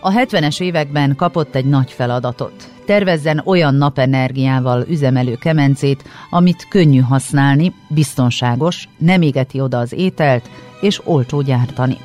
A 0.00 0.10
70-es 0.10 0.60
években 0.60 1.16
kapott 1.16 1.54
egy 1.54 1.64
nagy 1.64 1.90
feladatot. 1.90 2.68
Tervezzen 2.86 3.42
olyan 3.44 3.74
napenergiával 3.74 4.84
üzemelő 4.88 5.34
kemencét, 5.34 6.04
amit 6.30 6.66
könnyű 6.68 7.00
használni, 7.00 7.74
biztonságos, 7.88 8.88
nem 8.98 9.22
égeti 9.22 9.60
oda 9.60 9.78
az 9.78 9.92
ételt, 9.92 10.50
és 10.80 11.00
olcsó 11.04 11.40
gyártani. 11.40 11.96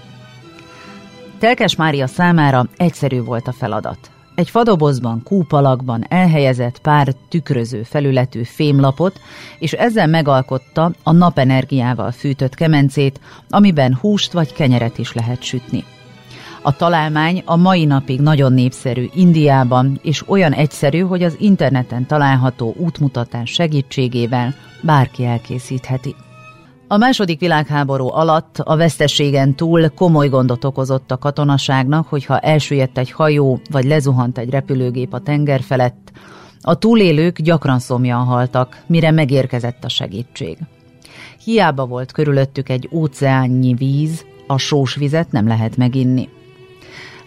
Telkes 1.39 1.75
Mária 1.75 2.07
számára 2.07 2.67
egyszerű 2.77 3.21
volt 3.21 3.47
a 3.47 3.53
feladat 3.53 4.14
egy 4.35 4.49
fadobozban, 4.49 5.23
kúpalakban 5.23 6.05
elhelyezett 6.09 6.79
pár 6.79 7.13
tükröző 7.29 7.83
felületű 7.83 8.43
fémlapot, 8.43 9.19
és 9.59 9.73
ezzel 9.73 10.07
megalkotta 10.07 10.91
a 11.03 11.11
napenergiával 11.11 12.11
fűtött 12.11 12.55
kemencét, 12.55 13.19
amiben 13.49 13.97
húst 14.01 14.31
vagy 14.31 14.53
kenyeret 14.53 14.97
is 14.97 15.13
lehet 15.13 15.43
sütni. 15.43 15.83
A 16.61 16.75
találmány 16.75 17.41
a 17.45 17.55
mai 17.55 17.85
napig 17.85 18.19
nagyon 18.19 18.53
népszerű 18.53 19.09
Indiában, 19.13 19.99
és 20.03 20.29
olyan 20.29 20.53
egyszerű, 20.53 20.99
hogy 20.99 21.23
az 21.23 21.35
interneten 21.39 22.05
található 22.05 22.73
útmutatás 22.77 23.49
segítségével 23.49 24.55
bárki 24.81 25.25
elkészítheti. 25.25 26.15
A 26.87 26.97
második 26.97 27.39
világháború 27.39 28.07
alatt 28.11 28.57
a 28.57 28.75
veszteségen 28.75 29.55
túl 29.55 29.89
komoly 29.89 30.29
gondot 30.29 30.63
okozott 30.63 31.11
a 31.11 31.17
katonaságnak, 31.17 32.07
hogyha 32.07 32.39
elsüllyedt 32.39 32.97
egy 32.97 33.11
hajó 33.11 33.59
vagy 33.71 33.85
lezuhant 33.85 34.37
egy 34.37 34.49
repülőgép 34.49 35.13
a 35.13 35.19
tenger 35.19 35.61
felett, 35.61 36.11
a 36.61 36.75
túlélők 36.77 37.41
gyakran 37.41 37.79
szomjan 37.79 38.23
haltak, 38.23 38.83
mire 38.87 39.11
megérkezett 39.11 39.83
a 39.83 39.89
segítség. 39.89 40.57
Hiába 41.43 41.85
volt 41.85 42.11
körülöttük 42.11 42.69
egy 42.69 42.89
óceánnyi 42.91 43.73
víz, 43.73 44.25
a 44.47 44.57
sós 44.57 44.95
vizet 44.95 45.31
nem 45.31 45.47
lehet 45.47 45.77
meginni. 45.77 46.29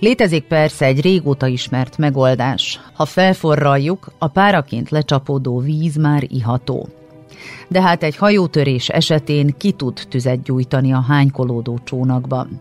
Létezik 0.01 0.45
persze 0.45 0.85
egy 0.85 1.01
régóta 1.01 1.47
ismert 1.47 1.99
megoldás. 1.99 2.81
Ha 2.93 3.05
felforraljuk, 3.05 4.13
a 4.19 4.29
páraként 4.29 4.91
lecsapódó 4.91 5.59
víz 5.59 5.97
már 5.97 6.25
iható. 6.29 6.89
De 7.69 7.83
hát 7.83 8.03
egy 8.03 8.17
hajótörés 8.17 8.89
esetén 8.89 9.55
ki 9.59 9.73
tud 9.73 10.01
tüzet 10.09 10.43
gyújtani 10.43 10.93
a 10.93 11.05
hánykolódó 11.09 11.79
csónakban. 11.85 12.61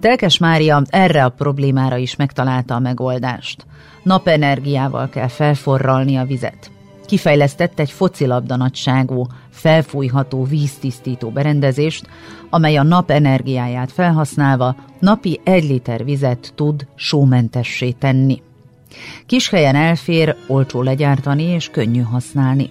Telkes 0.00 0.38
Mária 0.38 0.82
erre 0.88 1.24
a 1.24 1.28
problémára 1.28 1.96
is 1.96 2.16
megtalálta 2.16 2.74
a 2.74 2.78
megoldást. 2.78 3.66
Napenergiával 4.02 5.08
kell 5.08 5.28
felforralni 5.28 6.16
a 6.16 6.24
vizet. 6.24 6.70
Kifejlesztett 7.06 7.78
egy 7.78 7.90
focilabda 7.90 8.56
nagyságú, 8.56 9.26
felfújható 9.50 10.44
víztisztító 10.44 11.30
berendezést, 11.30 12.06
amely 12.50 12.76
a 12.76 12.82
nap 12.82 13.10
energiáját 13.10 13.92
felhasználva 13.92 14.76
napi 15.00 15.40
egy 15.44 15.64
liter 15.64 16.04
vizet 16.04 16.52
tud 16.54 16.86
sómentessé 16.94 17.90
tenni. 17.90 18.42
Kis 19.26 19.48
helyen 19.48 19.74
elfér, 19.74 20.36
olcsó 20.46 20.82
legyártani 20.82 21.42
és 21.42 21.68
könnyű 21.68 22.00
használni. 22.00 22.70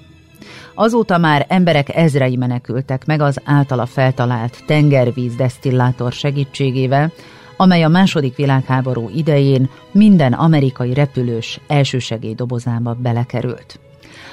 Azóta 0.79 1.17
már 1.17 1.45
emberek 1.49 1.95
ezrei 1.95 2.35
menekültek 2.35 3.05
meg 3.05 3.21
az 3.21 3.41
általa 3.43 3.85
feltalált 3.85 4.63
tengervíz 4.65 5.35
desztillátor 5.35 6.11
segítségével, 6.11 7.11
amely 7.57 7.83
a 7.83 7.87
második 7.87 8.35
világháború 8.35 9.09
idején 9.15 9.69
minden 9.91 10.33
amerikai 10.33 10.93
repülős 10.93 11.59
elsősegélydobozába 11.67 12.93
belekerült. 12.93 13.79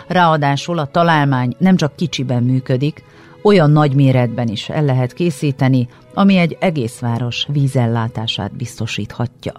Ráadásul 0.06 0.78
a 0.78 0.86
találmány 0.86 1.54
nem 1.58 1.76
csak 1.76 1.96
kicsiben 1.96 2.42
működik, 2.42 3.04
olyan 3.42 3.70
nagy 3.70 3.94
méretben 3.94 4.48
is 4.48 4.68
el 4.68 4.84
lehet 4.84 5.12
készíteni, 5.12 5.88
ami 6.14 6.36
egy 6.36 6.56
egész 6.60 6.98
város 6.98 7.46
vízellátását 7.52 8.56
biztosíthatja. 8.56 9.52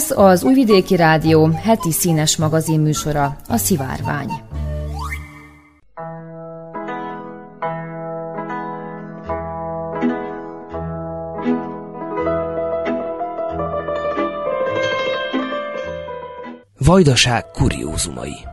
Ez 0.00 0.10
az 0.10 0.42
Újvidéki 0.42 0.96
Rádió 0.96 1.46
heti 1.46 1.92
színes 1.92 2.36
magazin 2.36 2.80
műsora, 2.80 3.36
a 3.48 3.56
Szivárvány. 3.56 4.28
Vajdaság 16.78 17.44
kuriózumai 17.50 18.49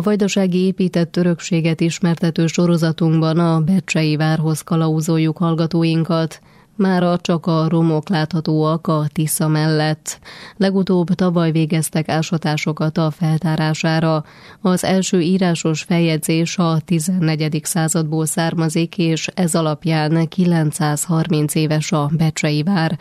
A 0.00 0.02
vajdasági 0.02 0.58
épített 0.58 1.16
örökséget 1.16 1.80
ismertető 1.80 2.46
sorozatunkban 2.46 3.38
a 3.38 3.60
Becsei 3.60 4.16
várhoz 4.16 4.60
kalauzoljuk 4.60 5.36
hallgatóinkat. 5.36 6.40
Mára 6.80 7.18
csak 7.18 7.46
a 7.46 7.68
romok 7.68 8.08
láthatóak 8.08 8.86
a 8.86 9.04
Tisza 9.12 9.48
mellett. 9.48 10.18
Legutóbb 10.56 11.08
tavaly 11.08 11.50
végeztek 11.50 12.08
ásatásokat 12.08 12.98
a 12.98 13.10
feltárására. 13.10 14.24
Az 14.60 14.84
első 14.84 15.20
írásos 15.20 15.82
feljegyzés 15.82 16.58
a 16.58 16.78
14. 16.84 17.60
századból 17.64 18.26
származik, 18.26 18.98
és 18.98 19.26
ez 19.34 19.54
alapján 19.54 20.28
930 20.28 21.54
éves 21.54 21.92
a 21.92 22.10
Becsei 22.16 22.62
vár. 22.62 22.98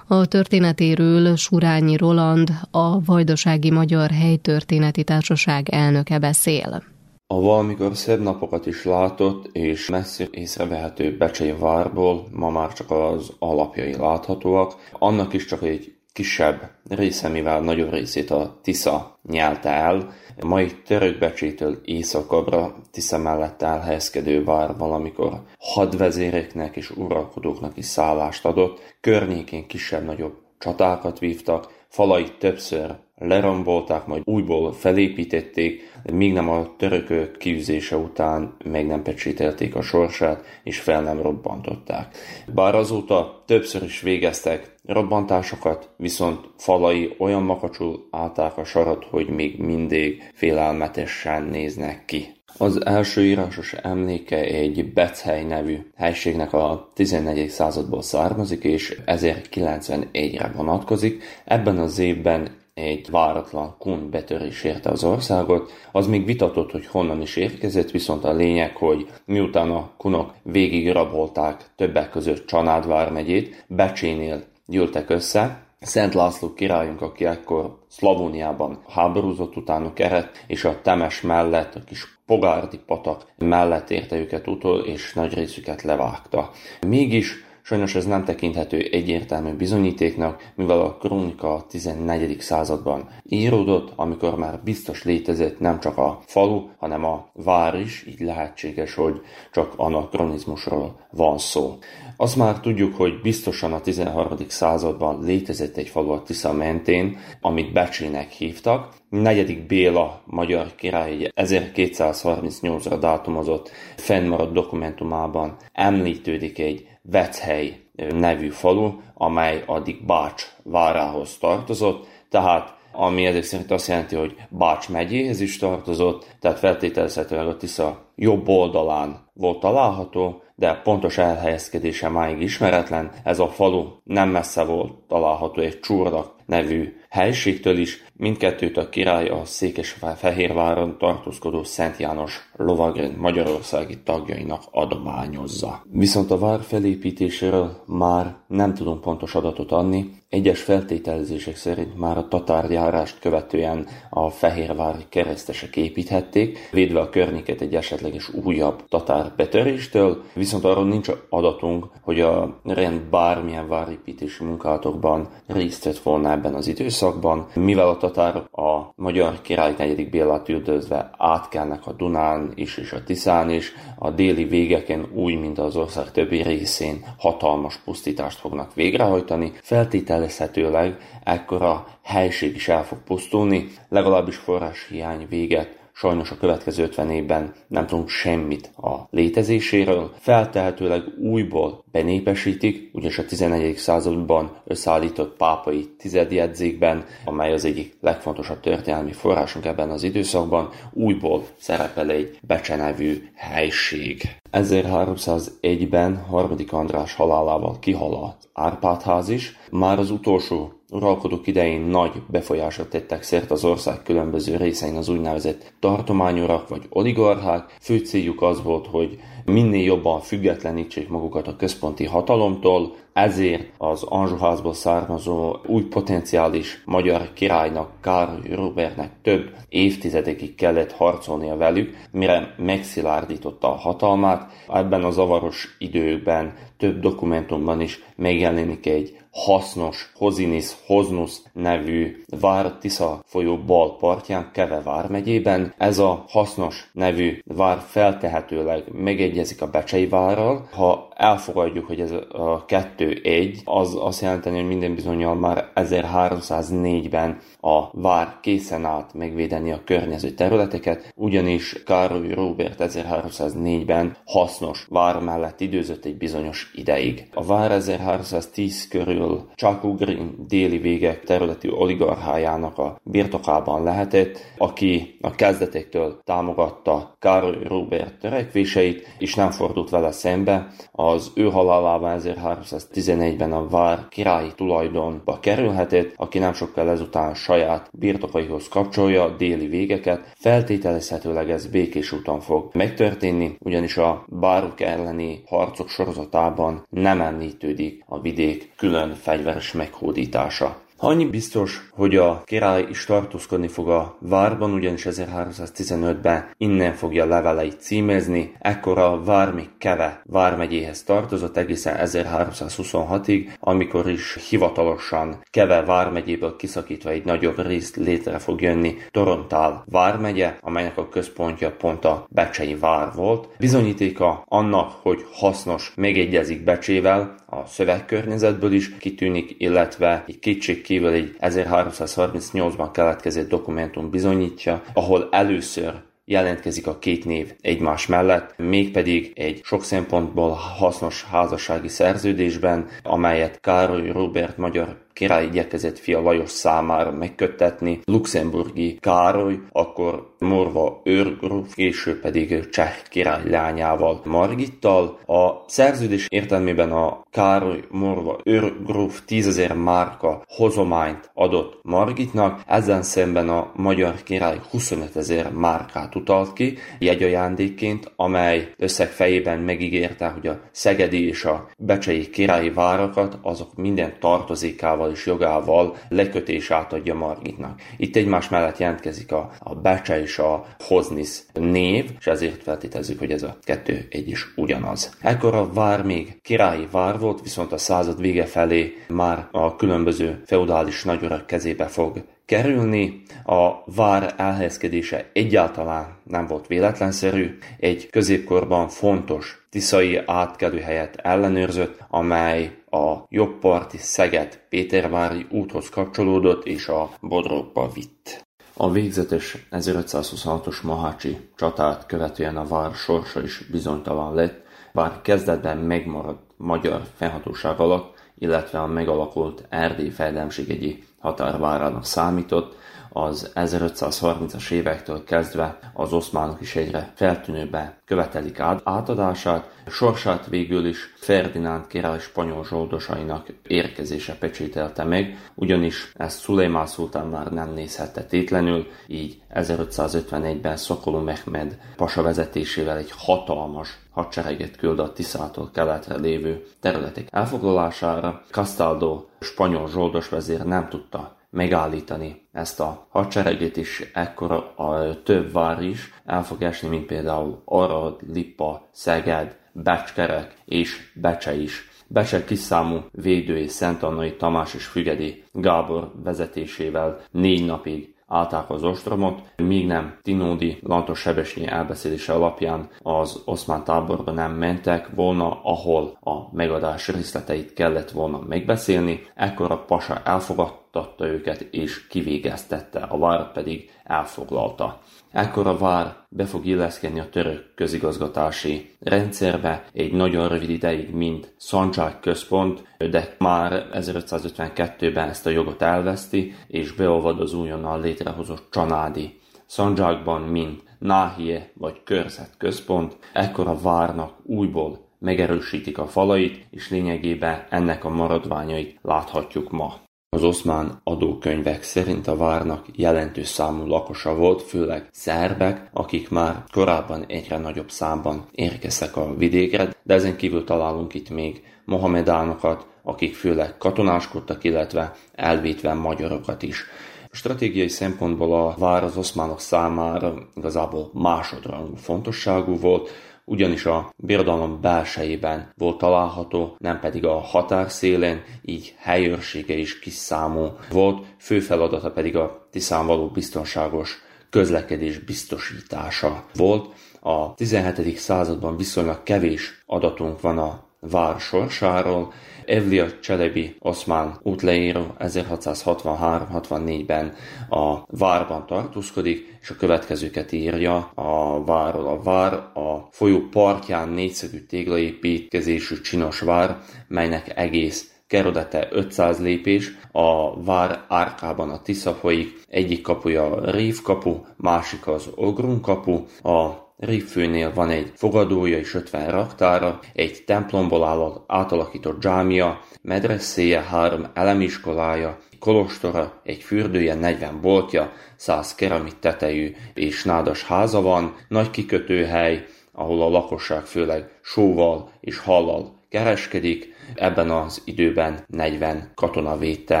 A 0.06 0.26
történetéről 0.26 1.36
Surányi 1.36 1.96
Roland, 1.96 2.52
a 2.70 3.00
Vajdasági 3.04 3.70
Magyar 3.70 4.10
Helytörténeti 4.10 5.04
Társaság 5.04 5.68
elnöke 5.68 6.18
beszél. 6.18 6.93
A 7.34 7.40
valamikor 7.40 7.96
szebb 7.96 8.20
napokat 8.20 8.66
is 8.66 8.84
látott, 8.84 9.46
és 9.52 9.88
messzi 9.88 10.28
észrevehető 10.30 11.16
Becsei 11.16 11.52
várból 11.52 12.26
ma 12.32 12.50
már 12.50 12.72
csak 12.72 12.90
az 12.90 13.32
alapjai 13.38 13.96
láthatóak. 13.96 14.74
Annak 14.92 15.32
is 15.32 15.44
csak 15.44 15.62
egy 15.62 15.94
kisebb 16.12 16.70
része, 16.88 17.28
mivel 17.28 17.60
nagyobb 17.60 17.92
részét 17.92 18.30
a 18.30 18.58
Tisza 18.62 19.18
nyelte 19.22 19.68
el. 19.70 20.12
A 20.40 20.46
mai 20.46 20.82
Törökbecsétől 20.84 21.80
északabbra 21.84 22.74
Tisza 22.90 23.18
mellett 23.18 23.62
elhelyezkedő 23.62 24.44
vár 24.44 24.76
valamikor 24.76 25.42
hadvezéreknek 25.58 26.76
és 26.76 26.90
uralkodóknak 26.90 27.76
is 27.76 27.84
szállást 27.84 28.44
adott. 28.44 28.96
Környékén 29.00 29.66
kisebb-nagyobb 29.66 30.34
csatákat 30.58 31.18
vívtak, 31.18 31.86
falait 31.88 32.38
többször 32.38 32.94
lerombolták, 33.16 34.06
majd 34.06 34.22
újból 34.24 34.72
felépítették, 34.72 35.92
míg 36.12 36.32
nem 36.32 36.48
a 36.48 36.76
törökök 36.76 37.36
kiűzése 37.36 37.96
után 37.96 38.56
meg 38.64 38.86
nem 38.86 39.02
pecsételték 39.02 39.74
a 39.74 39.82
sorsát, 39.82 40.44
és 40.62 40.80
fel 40.80 41.02
nem 41.02 41.22
robbantották. 41.22 42.16
Bár 42.54 42.74
azóta 42.74 43.42
többször 43.46 43.82
is 43.82 44.00
végeztek 44.00 44.74
robbantásokat, 44.86 45.90
viszont 45.96 46.48
falai 46.56 47.14
olyan 47.18 47.42
makacsul 47.42 48.08
állták 48.10 48.58
a 48.58 48.64
sarat, 48.64 49.04
hogy 49.04 49.28
még 49.28 49.58
mindig 49.58 50.30
félelmetesen 50.34 51.42
néznek 51.42 52.04
ki. 52.04 52.32
Az 52.58 52.86
első 52.86 53.24
írásos 53.24 53.72
emléke 53.72 54.40
egy 54.40 54.92
Bethely 54.92 55.44
nevű 55.44 55.78
helységnek 55.96 56.52
a 56.52 56.90
14. 56.94 57.48
századból 57.48 58.02
származik, 58.02 58.64
és 58.64 59.00
1091-re 59.06 60.52
vonatkozik. 60.56 61.22
Ebben 61.44 61.78
az 61.78 61.98
évben 61.98 62.62
egy 62.74 63.10
váratlan 63.10 63.74
kun 63.78 64.10
betörés 64.10 64.64
érte 64.64 64.90
az 64.90 65.04
országot, 65.04 65.72
az 65.92 66.06
még 66.06 66.24
vitatott, 66.24 66.70
hogy 66.70 66.86
honnan 66.86 67.20
is 67.20 67.36
érkezett, 67.36 67.90
viszont 67.90 68.24
a 68.24 68.32
lényeg, 68.32 68.76
hogy 68.76 69.08
miután 69.24 69.70
a 69.70 69.90
kunok 69.96 70.34
végig 70.42 70.92
rabolták 70.92 71.70
többek 71.76 72.10
között 72.10 72.46
Csanádvár 72.46 73.12
megyét, 73.12 73.64
Becsénél 73.68 74.44
gyűltek 74.66 75.10
össze, 75.10 75.62
Szent 75.80 76.14
László 76.14 76.52
királyunk, 76.54 77.00
aki 77.02 77.24
ekkor 77.24 77.78
Szlavóniában 77.88 78.82
háborúzott 78.88 79.56
utánuk 79.56 79.98
eredt, 79.98 80.44
és 80.46 80.64
a 80.64 80.80
Temes 80.82 81.20
mellett, 81.20 81.74
a 81.74 81.84
kis 81.86 82.14
Pogárdi 82.26 82.78
patak 82.86 83.26
mellett 83.38 83.90
érte 83.90 84.16
őket 84.16 84.46
utol, 84.46 84.80
és 84.80 85.12
nagy 85.12 85.34
részüket 85.34 85.82
levágta. 85.82 86.50
Mégis 86.86 87.43
Sajnos 87.66 87.94
ez 87.94 88.06
nem 88.06 88.24
tekinthető 88.24 88.78
egyértelmű 88.78 89.52
bizonyítéknak, 89.52 90.52
mivel 90.54 90.80
a 90.80 90.96
krónika 90.96 91.54
a 91.54 91.66
14. 91.66 92.40
században 92.40 93.08
íródott, 93.28 93.92
amikor 93.96 94.38
már 94.38 94.60
biztos 94.64 95.04
létezett 95.04 95.60
nem 95.60 95.80
csak 95.80 95.98
a 95.98 96.20
falu, 96.26 96.68
hanem 96.78 97.04
a 97.04 97.28
vár 97.32 97.80
is, 97.80 98.06
így 98.08 98.20
lehetséges, 98.20 98.94
hogy 98.94 99.20
csak 99.52 99.72
anakronizmusról 99.76 101.06
van 101.10 101.38
szó. 101.38 101.78
Azt 102.16 102.36
már 102.36 102.60
tudjuk, 102.60 102.96
hogy 102.96 103.20
biztosan 103.20 103.72
a 103.72 103.80
13. 103.80 104.36
században 104.48 105.24
létezett 105.24 105.76
egy 105.76 105.88
falu 105.88 106.10
a 106.10 106.22
Tisza 106.22 106.52
mentén, 106.52 107.18
amit 107.40 107.72
Becsének 107.72 108.30
hívtak. 108.30 108.88
Negyedik 109.08 109.66
Béla 109.66 110.22
magyar 110.26 110.74
király 110.74 111.30
1238-ra 111.34 112.96
dátumozott 113.00 113.70
fennmaradt 113.96 114.52
dokumentumában 114.52 115.56
említődik 115.72 116.58
egy 116.58 116.92
Vechely 117.10 117.80
nevű 118.10 118.48
falu, 118.48 118.92
amely 119.14 119.62
addig 119.66 120.04
Bács 120.06 120.44
várához 120.62 121.38
tartozott, 121.38 122.06
tehát 122.28 122.74
ami 122.92 123.26
ezek 123.26 123.42
szerint 123.42 123.70
azt 123.70 123.88
jelenti, 123.88 124.16
hogy 124.16 124.36
Bács 124.48 124.88
megyéhez 124.88 125.40
is 125.40 125.58
tartozott, 125.58 126.36
tehát 126.40 126.58
feltételezhetőleg 126.58 127.46
a 127.46 127.56
Tisza 127.56 128.04
jobb 128.16 128.48
oldalán 128.48 129.30
volt 129.32 129.60
található, 129.60 130.42
de 130.56 130.74
pontos 130.74 131.18
elhelyezkedése 131.18 132.08
máig 132.08 132.40
ismeretlen. 132.40 133.10
Ez 133.24 133.38
a 133.38 133.48
falu 133.48 133.86
nem 134.04 134.28
messze 134.28 134.64
volt 134.64 134.92
található 135.08 135.62
egy 135.62 135.80
Csurdak 135.80 136.34
nevű 136.46 136.96
helységtől 137.08 137.78
is, 137.78 138.04
mindkettőt 138.16 138.76
a 138.76 138.88
király 138.88 139.28
a 139.28 139.44
Székesfehérváron 139.44 140.98
tartózkodó 140.98 141.64
Szent 141.64 141.96
János 141.96 142.50
lovagrend 142.56 143.16
magyarországi 143.16 143.98
tagjainak 144.04 144.62
adományozza. 144.70 145.82
Viszont 145.90 146.30
a 146.30 146.38
vár 146.38 146.60
felépítéséről 146.60 147.82
már 147.86 148.36
nem 148.46 148.74
tudunk 148.74 149.00
pontos 149.00 149.34
adatot 149.34 149.72
adni, 149.72 150.22
egyes 150.28 150.62
feltételezések 150.62 151.56
szerint 151.56 151.98
már 151.98 152.18
a 152.18 152.28
tatárjárást 152.28 153.18
követően 153.18 153.86
a 154.10 154.30
fehérvári 154.30 155.04
keresztesek 155.08 155.76
építhették, 155.76 156.58
védve 156.72 157.00
a 157.00 157.08
környéket 157.08 157.60
egy 157.60 157.74
esetleges 157.74 158.34
újabb 158.34 158.88
tatár 158.88 159.32
betöréstől, 159.36 160.22
viszont 160.34 160.64
arról 160.64 160.84
nincs 160.84 161.08
adatunk, 161.28 161.86
hogy 162.00 162.20
a 162.20 162.60
rend 162.64 163.00
bármilyen 163.00 163.68
várépítési 163.68 164.44
munkátokban 164.44 165.28
részt 165.46 165.84
vett 165.84 165.98
volna 165.98 166.30
ebben 166.30 166.54
az 166.54 166.66
időszakban, 166.66 167.46
mivel 167.54 167.88
a 167.88 167.96
tatár 168.04 168.36
a 168.50 168.92
magyar 168.96 169.40
király 169.40 169.74
negyedik 169.78 170.10
Bélát 170.10 170.48
üldözve 170.48 171.10
átkelnek 171.18 171.86
a 171.86 171.92
Dunán 171.92 172.52
is 172.54 172.76
és 172.76 172.92
a 172.92 173.02
Tiszán 173.04 173.50
is, 173.50 173.72
a 173.98 174.10
déli 174.10 174.44
végeken 174.44 175.06
úgy, 175.14 175.40
mint 175.40 175.58
az 175.58 175.76
ország 175.76 176.10
többi 176.10 176.42
részén 176.42 177.04
hatalmas 177.18 177.76
pusztítást 177.84 178.38
fognak 178.38 178.74
végrehajtani, 178.74 179.52
feltételezhetőleg 179.62 180.96
ekkora 181.24 181.86
helység 182.02 182.54
is 182.54 182.68
el 182.68 182.84
fog 182.84 182.98
pusztulni, 182.98 183.68
legalábbis 183.88 184.36
forrás 184.36 184.86
hiány 184.88 185.26
véget 185.28 185.82
Sajnos 185.96 186.30
a 186.30 186.36
következő 186.36 186.82
50 186.82 187.10
évben 187.10 187.54
nem 187.66 187.86
tudunk 187.86 188.08
semmit 188.08 188.70
a 188.76 189.06
létezéséről. 189.10 190.12
Feltehetőleg 190.18 191.02
újból 191.18 191.83
benépesítik, 191.94 192.90
ugyanis 192.92 193.18
a 193.18 193.24
11. 193.24 193.76
században 193.76 194.56
összeállított 194.64 195.36
pápai 195.36 195.88
tizedjegyzékben, 195.98 197.04
amely 197.24 197.52
az 197.52 197.64
egyik 197.64 197.96
legfontosabb 198.00 198.60
történelmi 198.60 199.12
forrásunk 199.12 199.64
ebben 199.64 199.90
az 199.90 200.02
időszakban, 200.02 200.68
újból 200.92 201.44
szerepel 201.56 202.10
egy 202.10 202.38
Becse 202.46 202.94
helység. 203.34 204.22
1301-ben 204.52 206.16
harmadik 206.16 206.72
András 206.72 207.14
halálával 207.14 207.78
kihal 207.78 208.14
az 208.24 208.48
Árpádház 208.52 209.28
is, 209.28 209.56
már 209.70 209.98
az 209.98 210.10
utolsó 210.10 210.72
uralkodók 210.90 211.46
idején 211.46 211.80
nagy 211.80 212.22
befolyásra 212.30 212.88
tettek 212.88 213.22
szert 213.22 213.50
az 213.50 213.64
ország 213.64 214.02
különböző 214.02 214.56
részein 214.56 214.96
az 214.96 215.08
úgynevezett 215.08 215.72
tartományurak 215.80 216.68
vagy 216.68 216.86
oligarchák. 216.88 217.76
Fő 217.80 217.98
céljuk 217.98 218.42
az 218.42 218.62
volt, 218.62 218.86
hogy 218.86 219.18
minél 219.44 219.84
jobban 219.84 220.20
függetlenítsék 220.20 221.08
magukat 221.08 221.48
a 221.48 221.56
központi 221.56 222.04
hatalomtól, 222.04 222.94
ezért 223.12 223.72
az 223.78 224.02
Anzsuházból 224.02 224.74
származó 224.74 225.56
új 225.66 225.82
potenciális 225.82 226.82
magyar 226.84 227.32
királynak, 227.32 227.90
Károly 228.00 228.54
Robertnek 228.54 229.10
több 229.22 229.50
évtizedekig 229.68 230.54
kellett 230.54 230.92
harcolnia 230.92 231.56
velük, 231.56 231.96
mire 232.10 232.54
megszilárdította 232.56 233.72
a 233.72 233.76
hatalmát. 233.76 234.52
Ebben 234.68 235.04
a 235.04 235.10
zavaros 235.10 235.76
időkben 235.78 236.54
több 236.76 237.00
dokumentumban 237.00 237.80
is 237.80 238.02
megjelenik 238.16 238.86
egy 238.86 239.23
hasznos 239.34 240.12
Hozinis 240.14 240.66
Hoznus 240.86 241.32
nevű 241.52 242.22
vár 242.40 242.72
Tisza 242.72 243.22
folyó 243.24 243.58
bal 243.58 243.96
partján, 243.96 244.50
Keve 244.52 244.80
vármegyében. 244.80 245.74
Ez 245.78 245.98
a 245.98 246.24
hasznos 246.28 246.90
nevű 246.92 247.38
vár 247.44 247.78
feltehetőleg 247.86 248.84
megegyezik 248.92 249.62
a 249.62 249.70
Becsei 249.70 250.06
várral. 250.06 250.68
Ha 250.72 251.08
elfogadjuk, 251.16 251.86
hogy 251.86 252.00
ez 252.00 252.12
a 252.32 252.64
kettő 252.64 253.20
egy, 253.22 253.60
az 253.64 253.96
azt 254.00 254.20
jelenteni, 254.20 254.56
hogy 254.56 254.66
minden 254.66 254.94
bizonyal 254.94 255.34
már 255.34 255.70
1304-ben 255.74 257.38
a 257.60 258.00
vár 258.00 258.38
készen 258.40 258.84
állt 258.84 259.14
megvédeni 259.14 259.72
a 259.72 259.82
környező 259.84 260.30
területeket, 260.30 261.12
ugyanis 261.16 261.82
Károly 261.82 262.32
Róbert 262.34 262.82
1304-ben 262.82 264.16
hasznos 264.24 264.86
vár 264.88 265.20
mellett 265.20 265.60
időzött 265.60 266.04
egy 266.04 266.16
bizonyos 266.16 266.70
ideig. 266.74 267.28
A 267.34 267.44
vár 267.44 267.70
1310 267.70 268.88
körül 268.88 269.48
Csakugrin 269.54 270.44
déli 270.48 270.78
végek 270.78 271.24
területi 271.24 271.70
oligarchájának 271.70 272.78
a 272.78 273.00
birtokában 273.02 273.82
lehetett, 273.82 274.38
aki 274.58 275.18
a 275.20 275.30
kezdetektől 275.30 276.20
támogatta 276.24 277.16
Károly 277.18 277.58
Róbert 277.64 278.18
törekvéseit, 278.18 279.14
és 279.18 279.34
nem 279.34 279.50
fordult 279.50 279.90
vele 279.90 280.12
szembe. 280.12 280.66
Az 281.06 281.30
ő 281.34 281.50
halálában 281.50 282.20
1311-ben 282.24 283.52
a 283.52 283.68
vár 283.68 284.08
királyi 284.08 284.52
tulajdonba 284.56 285.40
kerülhetett, 285.40 286.12
aki 286.16 286.38
nem 286.38 286.52
sokkal 286.52 286.90
ezután 286.90 287.34
saját 287.34 287.88
birtokaihoz 287.92 288.68
kapcsolja 288.68 289.28
déli 289.28 289.66
végeket, 289.66 290.32
feltételezhetőleg 290.34 291.50
ez 291.50 291.66
békés 291.66 292.12
úton 292.12 292.40
fog 292.40 292.70
megtörténni, 292.72 293.56
ugyanis 293.58 293.96
a 293.96 294.24
báruk 294.28 294.80
elleni 294.80 295.42
harcok 295.46 295.88
sorozatában 295.88 296.86
nem 296.90 297.20
említődik 297.20 298.04
a 298.06 298.20
vidék 298.20 298.72
külön 298.76 299.14
fegyveres 299.14 299.72
meghódítása. 299.72 300.82
Annyi 301.04 301.24
biztos, 301.24 301.88
hogy 301.90 302.16
a 302.16 302.42
király 302.44 302.86
is 302.90 303.04
tartózkodni 303.04 303.68
fog 303.68 303.88
a 303.88 304.16
várban, 304.20 304.72
ugyanis 304.72 305.06
1315-ben 305.10 306.48
innen 306.56 306.92
fogja 306.92 307.26
leveleit 307.26 307.80
címezni, 307.80 308.52
ekkor 308.58 308.98
a 308.98 309.22
vár 309.24 309.52
még 309.52 309.68
Keve 309.78 310.22
vármegyéhez 310.24 311.02
tartozott 311.02 311.56
egészen 311.56 311.96
1326-ig, 312.00 313.48
amikor 313.60 314.08
is 314.08 314.48
hivatalosan 314.48 315.40
Keve 315.50 315.82
vármegyéből 315.82 316.56
kiszakítva 316.56 317.10
egy 317.10 317.24
nagyobb 317.24 317.66
részt 317.66 317.96
létre 317.96 318.38
fog 318.38 318.60
jönni 318.60 318.96
Torontál 319.10 319.84
vármegye, 319.90 320.56
amelynek 320.60 320.98
a 320.98 321.08
központja 321.08 321.70
pont 321.70 322.04
a 322.04 322.26
Becsei 322.28 322.74
vár 322.74 323.12
volt. 323.14 323.48
Bizonyítéka 323.58 324.44
annak, 324.48 324.90
hogy 325.02 325.24
hasznos 325.32 325.92
megegyezik 325.96 326.64
Becsével, 326.64 327.34
a 327.58 327.66
szövegkörnyezetből 327.66 328.72
is 328.72 328.96
kitűnik, 328.96 329.54
illetve 329.58 330.24
egy 330.26 330.38
kétség 330.38 330.82
kívül 330.82 331.08
egy 331.08 331.36
1338-ban 331.40 332.88
keletkezett 332.92 333.48
dokumentum 333.48 334.10
bizonyítja, 334.10 334.82
ahol 334.92 335.28
először 335.30 335.92
jelentkezik 336.24 336.86
a 336.86 336.98
két 336.98 337.24
név 337.24 337.54
egymás 337.60 338.06
mellett, 338.06 338.54
mégpedig 338.56 339.32
egy 339.34 339.60
sok 339.62 339.84
szempontból 339.84 340.50
hasznos 340.50 341.24
házassági 341.24 341.88
szerződésben, 341.88 342.88
amelyet 343.02 343.60
Károly 343.60 344.10
Robert 344.10 344.56
magyar 344.56 345.03
király 345.14 345.44
igyekezett 345.44 345.98
fia 345.98 346.20
Lajos 346.20 346.50
számára 346.50 347.10
megköttetni, 347.10 348.00
luxemburgi 348.04 348.98
Károly, 349.00 349.58
akkor 349.72 350.32
Morva 350.38 351.00
őrgróf, 351.04 351.74
később 351.74 352.20
pedig 352.20 352.68
cseh 352.68 352.94
király 353.08 353.50
lányával 353.50 354.20
Margittal. 354.24 355.18
A 355.26 355.64
szerződés 355.66 356.26
értelmében 356.28 356.92
a 356.92 357.22
Károly 357.30 357.84
Morva 357.90 358.40
őrgróf 358.44 359.22
10.000 359.28 359.82
márka 359.82 360.42
hozományt 360.46 361.30
adott 361.34 361.78
Margitnak, 361.82 362.60
ezen 362.66 363.02
szemben 363.02 363.48
a 363.48 363.72
magyar 363.74 364.22
király 364.22 364.60
25.000 364.72 365.52
márkát 365.52 366.14
utalt 366.14 366.52
ki 366.52 366.78
jegyajándékként, 366.98 368.12
amely 368.16 368.74
összeg 368.76 369.08
fejében 369.08 369.58
megígérte, 369.58 370.28
hogy 370.28 370.46
a 370.46 370.60
szegedi 370.70 371.26
és 371.26 371.44
a 371.44 371.68
becsei 371.78 372.30
királyi 372.30 372.70
várakat 372.70 373.38
azok 373.42 373.74
minden 373.74 374.14
tartozékával 374.20 375.03
tudásával 375.04 375.10
és 375.10 375.26
jogával 375.26 375.96
lekötés 376.08 376.70
átadja 376.70 377.14
Margitnak. 377.14 377.80
Itt 377.96 378.16
egymás 378.16 378.48
mellett 378.48 378.78
jelentkezik 378.78 379.32
a, 379.32 379.50
a 379.58 379.74
Becse 379.74 380.20
és 380.20 380.38
a 380.38 380.64
Hoznis 380.78 381.42
név, 381.52 382.10
és 382.18 382.26
ezért 382.26 382.62
feltételezzük, 382.62 383.18
hogy 383.18 383.30
ez 383.30 383.42
a 383.42 383.56
kettő 383.62 384.06
egy 384.10 384.28
is 384.28 384.46
ugyanaz. 384.56 385.16
Ekkor 385.20 385.54
a 385.54 385.72
vár 385.72 386.04
még 386.04 386.40
királyi 386.42 386.88
vár 386.90 387.18
volt, 387.18 387.42
viszont 387.42 387.72
a 387.72 387.78
század 387.78 388.20
vége 388.20 388.44
felé 388.44 388.92
már 389.08 389.48
a 389.50 389.76
különböző 389.76 390.42
feudális 390.46 391.04
nagyurak 391.04 391.46
kezébe 391.46 391.86
fog 391.86 392.24
kerülni. 392.46 393.22
A 393.44 393.70
vár 393.94 394.34
elhelyezkedése 394.36 395.30
egyáltalán 395.32 396.16
nem 396.24 396.46
volt 396.46 396.66
véletlenszerű. 396.66 397.58
Egy 397.78 398.10
középkorban 398.10 398.88
fontos 398.88 399.66
tiszai 399.70 400.20
átkelőhelyet 400.26 401.16
ellenőrzött, 401.16 401.98
amely 402.08 402.70
a 402.94 403.26
jobbparti 403.28 403.98
Szeged 403.98 404.60
Pétervári 404.68 405.46
úthoz 405.50 405.88
kapcsolódott 405.88 406.66
és 406.66 406.88
a 406.88 407.10
Bodrogba 407.20 407.90
vitt. 407.94 408.46
A 408.76 408.90
végzetes 408.90 409.66
1526-os 409.70 410.82
Mahácsi 410.82 411.38
csatát 411.56 412.06
követően 412.06 412.56
a 412.56 412.66
vár 412.66 412.94
sorsa 412.94 413.42
is 413.42 413.66
bizonytalan 413.70 414.34
lett, 414.34 414.62
bár 414.92 415.20
kezdetben 415.22 415.78
megmaradt 415.78 416.50
magyar 416.56 417.02
fennhatóság 417.16 417.80
alatt, 417.80 418.14
illetve 418.38 418.80
a 418.80 418.86
megalakult 418.86 419.66
Erdély 419.68 420.10
fejlemségegyi 420.10 421.04
határvárának 421.18 422.04
számított, 422.04 422.76
az 423.16 423.50
1530-as 423.54 424.70
évektől 424.70 425.24
kezdve 425.24 425.78
az 425.92 426.12
oszmánok 426.12 426.60
is 426.60 426.76
egyre 426.76 427.12
feltűnőbe 427.14 427.98
követelik 428.04 428.60
átadását, 428.84 429.70
sorsát 429.86 430.46
végül 430.46 430.86
is 430.86 431.14
Ferdinánd 431.16 431.86
király 431.86 432.18
spanyol 432.18 432.64
zsoldosainak 432.64 433.46
érkezése 433.66 434.34
pecsételte 434.34 435.04
meg, 435.04 435.50
ugyanis 435.54 436.12
ezt 436.16 436.38
Szulejmán 436.38 436.86
szultán 436.86 437.26
már 437.26 437.52
nem 437.52 437.72
nézhette 437.72 438.24
tétlenül, 438.24 438.86
így 439.06 439.42
1551-ben 439.54 440.76
Szokoló 440.76 441.18
Mehmed 441.18 441.78
pasa 441.96 442.22
vezetésével 442.22 442.96
egy 442.96 443.10
hatalmas 443.16 443.98
hadsereget 444.10 444.76
küld 444.76 444.98
a 444.98 445.12
Tiszától 445.12 445.70
keletre 445.72 446.16
lévő 446.16 446.66
területek 446.80 447.28
elfoglalására. 447.30 448.42
Castaldo 448.50 449.24
spanyol 449.40 449.88
zsoldos 449.88 450.28
vezér 450.28 450.64
nem 450.64 450.88
tudta 450.88 451.36
megállítani 451.50 452.43
ezt 452.54 452.80
a 452.80 453.06
hadsereget 453.08 453.76
is, 453.76 454.10
ekkor 454.12 454.72
a 454.76 455.22
több 455.22 455.52
vár 455.52 455.82
is 455.82 456.12
el 456.24 456.44
fog 456.44 456.62
esni, 456.62 456.88
mint 456.88 457.06
például 457.06 457.62
Arad, 457.64 458.20
Lipa, 458.32 458.88
Szeged, 458.90 459.56
Becskerek 459.72 460.54
és 460.64 461.10
Becse 461.14 461.54
is. 461.54 461.88
Becse 462.06 462.44
kiszámú 462.44 463.04
védő 463.10 463.56
és 463.58 463.70
Szentannai 463.70 464.36
Tamás 464.36 464.74
és 464.74 464.84
Fügedi 464.84 465.44
Gábor 465.52 466.12
vezetésével 466.22 467.20
négy 467.30 467.66
napig 467.66 468.13
állták 468.26 468.70
az 468.70 468.84
ostromot, 468.84 469.40
míg 469.56 469.86
nem 469.86 470.18
Tinódi 470.22 470.78
Lantos 470.82 471.20
Sebesnyi 471.20 471.66
elbeszélése 471.66 472.32
alapján 472.32 472.88
az 473.02 473.42
oszmán 473.44 473.84
táborba 473.84 474.30
nem 474.32 474.52
mentek 474.52 475.08
volna, 475.14 475.60
ahol 475.62 476.18
a 476.20 476.54
megadás 476.54 477.08
részleteit 477.08 477.72
kellett 477.72 478.10
volna 478.10 478.40
megbeszélni, 478.48 479.20
ekkor 479.34 479.70
a 479.70 479.84
pasa 479.84 480.22
elfogadtatta 480.24 481.26
őket 481.26 481.60
és 481.60 482.06
kivégeztette, 482.06 482.98
a 482.98 483.18
vár 483.18 483.52
pedig 483.52 483.90
elfoglalta. 484.04 485.00
Ekkor 485.34 485.66
a 485.66 485.76
vár 485.76 486.16
be 486.28 486.44
fog 486.44 486.66
illeszkedni 486.66 487.20
a 487.20 487.28
török 487.28 487.72
közigazgatási 487.74 488.96
rendszerbe 489.00 489.84
egy 489.92 490.12
nagyon 490.12 490.48
rövid 490.48 490.70
ideig, 490.70 491.14
mint 491.14 491.54
szandzsák 491.56 492.20
központ, 492.20 492.84
de 492.98 493.34
már 493.38 493.88
1552-ben 493.92 495.28
ezt 495.28 495.46
a 495.46 495.50
jogot 495.50 495.82
elveszti, 495.82 496.54
és 496.66 496.92
beolvad 496.92 497.40
az 497.40 497.54
újonnan 497.54 498.00
létrehozott 498.00 498.66
csanádi 498.70 499.40
szandzsákban, 499.66 500.42
mint 500.42 500.82
náhie 500.98 501.70
vagy 501.74 502.02
körzet 502.04 502.54
központ. 502.58 503.16
Ekkor 503.32 503.66
a 503.66 503.80
várnak 503.80 504.32
újból 504.42 504.98
megerősítik 505.18 505.98
a 505.98 506.06
falait, 506.06 506.66
és 506.70 506.90
lényegében 506.90 507.66
ennek 507.70 508.04
a 508.04 508.08
maradványait 508.08 508.98
láthatjuk 509.02 509.70
ma. 509.70 510.03
Az 510.34 510.42
oszmán 510.42 511.00
adókönyvek 511.04 511.82
szerint 511.82 512.26
a 512.26 512.36
várnak 512.36 512.86
jelentős 512.96 513.48
számú 513.48 513.86
lakosa 513.86 514.34
volt, 514.34 514.62
főleg 514.62 515.08
szerbek, 515.12 515.90
akik 515.92 516.30
már 516.30 516.64
korábban 516.72 517.24
egyre 517.26 517.58
nagyobb 517.58 517.90
számban 517.90 518.46
érkeztek 518.52 519.16
a 519.16 519.34
vidékre, 519.36 519.94
de 520.02 520.14
ezen 520.14 520.36
kívül 520.36 520.64
találunk 520.64 521.14
itt 521.14 521.30
még 521.30 521.62
mohamedánokat, 521.84 522.86
akik 523.02 523.34
főleg 523.34 523.76
katonáskodtak, 523.78 524.64
illetve 524.64 525.14
elvétve 525.34 525.92
magyarokat 525.92 526.62
is. 526.62 526.84
Stratégiai 527.30 527.88
szempontból 527.88 528.54
a 528.54 528.74
vár 528.78 529.04
az 529.04 529.16
oszmánok 529.16 529.60
számára 529.60 530.34
igazából 530.54 531.10
másodrangú 531.12 531.94
fontosságú 531.96 532.78
volt, 532.78 533.10
ugyanis 533.44 533.86
a 533.86 534.12
birodalom 534.16 534.80
belsejében 534.80 535.72
volt 535.76 535.98
található, 535.98 536.76
nem 536.78 537.00
pedig 537.00 537.24
a 537.24 537.38
határszélén, 537.38 538.42
így 538.62 538.94
helyőrsége 538.98 539.74
is 539.74 539.98
kis 539.98 540.14
számú 540.14 540.76
volt, 540.90 541.26
fő 541.38 541.60
feladata 541.60 542.10
pedig 542.10 542.36
a 542.36 542.68
Tiszán 542.70 543.06
való 543.06 543.26
biztonságos 543.28 544.22
közlekedés 544.50 545.18
biztosítása 545.18 546.44
volt. 546.54 546.94
A 547.20 547.54
17. 547.54 548.16
században 548.16 548.76
viszonylag 548.76 549.22
kevés 549.22 549.82
adatunk 549.86 550.40
van 550.40 550.58
a 550.58 550.84
vár 551.00 551.40
sorsáról, 551.40 552.32
Evlia 552.66 553.18
Cselebi 553.20 553.76
oszmán 553.78 554.38
útleíró 554.42 555.14
1663-64-ben 555.18 557.34
a 557.68 557.98
várban 558.06 558.66
tartózkodik, 558.66 559.58
és 559.60 559.70
a 559.70 559.76
következőket 559.76 560.52
írja 560.52 560.96
a 561.14 561.64
várról. 561.64 562.06
A 562.06 562.22
vár 562.22 562.52
a 562.74 563.08
folyó 563.10 563.40
partján 563.50 564.08
négyszögű 564.08 564.58
téglaépítkezésű 564.58 566.00
csinos 566.00 566.40
vár, 566.40 566.78
melynek 567.08 567.56
egész 567.56 568.14
kerodete 568.26 568.88
500 568.90 569.40
lépés, 569.40 569.92
a 570.12 570.62
vár 570.62 571.04
árkában 571.08 571.70
a 571.70 571.82
Tisza 571.82 572.12
folyik, 572.12 572.62
egyik 572.68 573.02
kapuja 573.02 573.52
a 573.52 573.70
Rév 573.70 574.02
kapu, 574.02 574.40
másik 574.56 575.06
az 575.06 575.28
Ogrun 575.34 575.80
kapu, 575.80 576.24
a 576.42 576.83
Rifőnél 577.04 577.72
van 577.74 577.90
egy 577.90 578.12
fogadója 578.14 578.78
és 578.78 578.94
50 578.94 579.30
raktára, 579.30 580.00
egy 580.12 580.42
templomból 580.46 581.04
álló 581.04 581.44
átalakított 581.46 582.18
dzsámia, 582.18 582.80
medresszéje, 583.02 583.80
három 583.80 584.26
elemiskolája, 584.34 585.38
kolostora, 585.58 586.40
egy 586.42 586.62
fürdője, 586.62 587.14
40 587.14 587.60
boltja, 587.60 588.12
100 588.36 588.74
keramit 588.74 589.16
tetejű 589.16 589.74
és 589.94 590.24
nádas 590.24 590.64
háza 590.64 591.00
van, 591.00 591.36
nagy 591.48 591.70
kikötőhely, 591.70 592.64
ahol 592.92 593.22
a 593.22 593.28
lakosság 593.28 593.84
főleg 593.84 594.38
sóval 594.42 595.10
és 595.20 595.38
hallal 595.38 595.94
kereskedik, 596.08 596.93
ebben 597.14 597.50
az 597.50 597.82
időben 597.84 598.44
40 598.46 599.12
katona 599.14 599.56
védte 599.56 600.00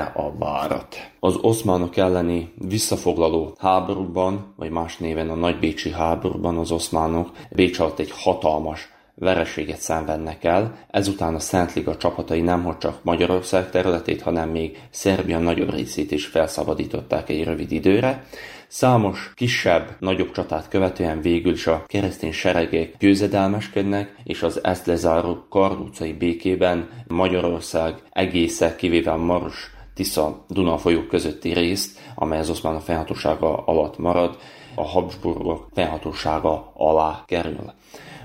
a 0.00 0.32
várat. 0.38 0.96
Az 1.20 1.36
oszmánok 1.40 1.96
elleni 1.96 2.52
visszafoglaló 2.68 3.56
háborúban, 3.58 4.54
vagy 4.56 4.70
más 4.70 4.96
néven 4.96 5.30
a 5.30 5.34
nagybécsi 5.34 5.90
háborúban 5.90 6.58
az 6.58 6.70
oszmánok 6.70 7.30
Bécs 7.50 7.78
alatt 7.78 7.98
egy 7.98 8.10
hatalmas 8.10 8.92
vereséget 9.14 9.80
szenvednek 9.80 10.44
el, 10.44 10.78
ezután 10.90 11.34
a 11.34 11.38
Szentliga 11.38 11.96
csapatai 11.96 12.40
nemhogy 12.40 12.78
csak 12.78 12.98
Magyarország 13.02 13.70
területét, 13.70 14.22
hanem 14.22 14.48
még 14.48 14.78
Szerbia 14.90 15.38
nagyobb 15.38 15.70
részét 15.72 16.10
is 16.10 16.26
felszabadították 16.26 17.28
egy 17.28 17.44
rövid 17.44 17.72
időre. 17.72 18.24
Számos 18.68 19.32
kisebb, 19.34 19.96
nagyobb 19.98 20.30
csatát 20.30 20.68
követően 20.68 21.20
végül 21.20 21.52
is 21.52 21.66
a 21.66 21.84
keresztény 21.86 22.32
seregek 22.32 22.96
győzedelmeskednek, 22.98 24.14
és 24.24 24.42
az 24.42 24.64
ezt 24.64 24.86
lezáró 24.86 25.46
kardúcai 25.48 26.12
békében 26.12 26.88
Magyarország 27.06 27.94
egésze, 28.10 28.76
kivéve 28.76 29.14
Maros 29.14 29.70
Tisza 29.94 30.44
Duna 30.48 30.78
folyók 30.78 31.08
közötti 31.08 31.52
részt, 31.52 31.98
amely 32.14 32.38
az 32.38 32.50
oszmánok 32.50 32.82
fennhatósága 32.82 33.56
alatt 33.56 33.98
marad, 33.98 34.38
a 34.74 34.82
Habsburgok 34.82 35.68
fennhatósága 35.74 36.72
alá 36.74 37.24
kerül. 37.26 37.72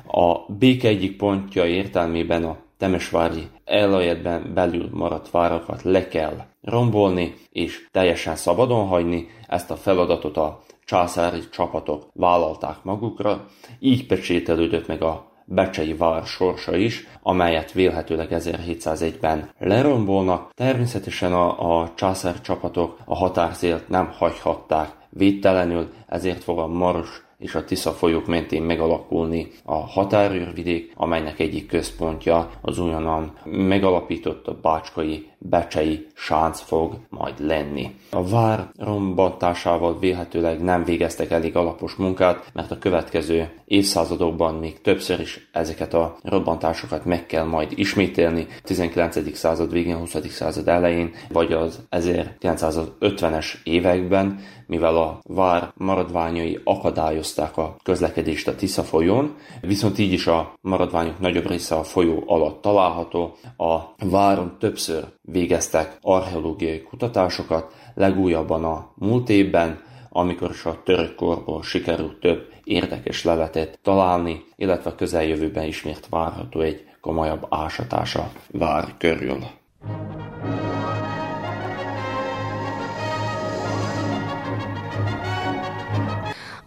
A 0.07 0.51
béke 0.53 0.87
egyik 0.87 1.17
pontja 1.17 1.65
értelmében 1.65 2.43
a 2.43 2.57
Temesvári 2.79 3.47
elajedben 3.65 4.53
belül 4.53 4.89
maradt 4.91 5.31
várakat 5.31 5.81
le 5.81 6.07
kell 6.07 6.45
rombolni 6.61 7.33
és 7.51 7.87
teljesen 7.91 8.35
szabadon 8.35 8.87
hagyni. 8.87 9.27
Ezt 9.47 9.71
a 9.71 9.75
feladatot 9.75 10.37
a 10.37 10.61
császári 10.85 11.49
csapatok 11.51 12.07
vállalták 12.13 12.83
magukra, 12.83 13.45
így 13.79 14.05
pecsételődött 14.05 14.87
meg 14.87 15.01
a 15.01 15.27
Becsei 15.45 15.93
vár 15.93 16.23
sorsa 16.25 16.75
is, 16.75 17.07
amelyet 17.21 17.71
vélhetőleg 17.71 18.27
1701-ben 18.31 19.49
lerombolnak. 19.57 20.51
Természetesen 20.53 21.33
a, 21.33 21.81
a 21.81 21.93
császár 21.95 22.41
csapatok 22.41 22.97
a 23.05 23.15
határszélt 23.15 23.89
nem 23.89 24.11
hagyhatták 24.17 24.91
védtelenül, 25.09 25.89
ezért 26.07 26.43
fog 26.43 26.59
a 26.59 26.67
Maros 26.67 27.27
és 27.39 27.55
a 27.55 27.63
Tisza 27.63 27.91
folyók 27.91 28.27
mentén 28.27 28.61
megalakulni 28.63 29.51
a 29.65 29.75
határőrvidék, 29.75 30.93
amelynek 30.95 31.39
egyik 31.39 31.67
központja 31.67 32.49
az 32.61 32.79
újonnan 32.79 33.33
megalapított 33.43 34.47
a 34.47 34.57
Bácskai 34.61 35.29
becsei 35.37 36.07
sánc 36.15 36.59
fog 36.59 36.97
majd 37.09 37.33
lenni. 37.39 37.95
A 38.11 38.23
vár 38.23 38.69
rombontásával 38.77 39.99
véhetőleg 39.99 40.63
nem 40.63 40.83
végeztek 40.83 41.31
elég 41.31 41.55
alapos 41.55 41.95
munkát, 41.95 42.49
mert 42.53 42.71
a 42.71 42.77
következő 42.77 43.49
évszázadokban 43.65 44.55
még 44.55 44.81
többször 44.81 45.19
is 45.19 45.49
ezeket 45.51 45.93
a 45.93 46.17
robbantásokat 46.23 47.05
meg 47.05 47.25
kell 47.25 47.45
majd 47.45 47.71
ismételni, 47.75 48.47
19. 48.63 49.35
század 49.37 49.71
végén, 49.71 49.97
20. 49.97 50.15
század 50.29 50.67
elején, 50.67 51.11
vagy 51.29 51.53
az 51.53 51.79
1950-es 51.91 53.53
években, 53.63 54.39
mivel 54.69 54.97
a 54.97 55.19
vár 55.23 55.71
maradványai 55.75 56.59
akadályozták 56.63 57.57
a 57.57 57.75
közlekedést 57.83 58.47
a 58.47 58.55
Tisza 58.55 58.83
folyón, 58.83 59.35
viszont 59.61 59.97
így 59.97 60.11
is 60.11 60.27
a 60.27 60.53
maradványok 60.61 61.19
nagyobb 61.19 61.47
része 61.47 61.75
a 61.75 61.83
folyó 61.83 62.23
alatt 62.25 62.61
található. 62.61 63.35
A 63.57 63.79
váron 64.05 64.55
többször 64.59 65.03
végeztek 65.21 65.97
archeológiai 66.01 66.81
kutatásokat, 66.81 67.73
legújabban 67.95 68.63
a 68.63 68.91
múlt 68.95 69.29
évben, 69.29 69.81
amikor 70.09 70.49
is 70.49 70.65
a 70.65 70.81
török 70.83 71.15
korból 71.15 71.63
sikerült 71.63 72.19
több 72.19 72.47
érdekes 72.63 73.23
leletet 73.23 73.79
találni, 73.83 74.43
illetve 74.55 74.89
a 74.89 74.95
közeljövőben 74.95 75.65
ismét 75.65 76.07
várható 76.09 76.59
egy 76.61 76.83
komolyabb 77.01 77.45
ásatása 77.49 78.31
vár 78.51 78.95
körül. 78.97 79.37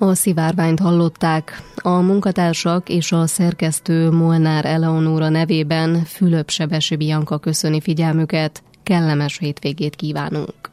A 0.02 0.14
szivárványt 0.14 0.80
hallották. 0.80 1.62
A 1.76 1.90
munkatársak 2.00 2.88
és 2.88 3.12
a 3.12 3.26
szerkesztő 3.26 4.10
Molnár 4.10 4.64
Eleonóra 4.64 5.28
nevében 5.28 6.04
Fülöp 6.04 6.50
Sebesi 6.50 6.96
Bianca 6.96 7.38
köszöni 7.38 7.80
figyelmüket. 7.80 8.62
Kellemes 8.82 9.38
hétvégét 9.38 9.96
kívánunk! 9.96 10.71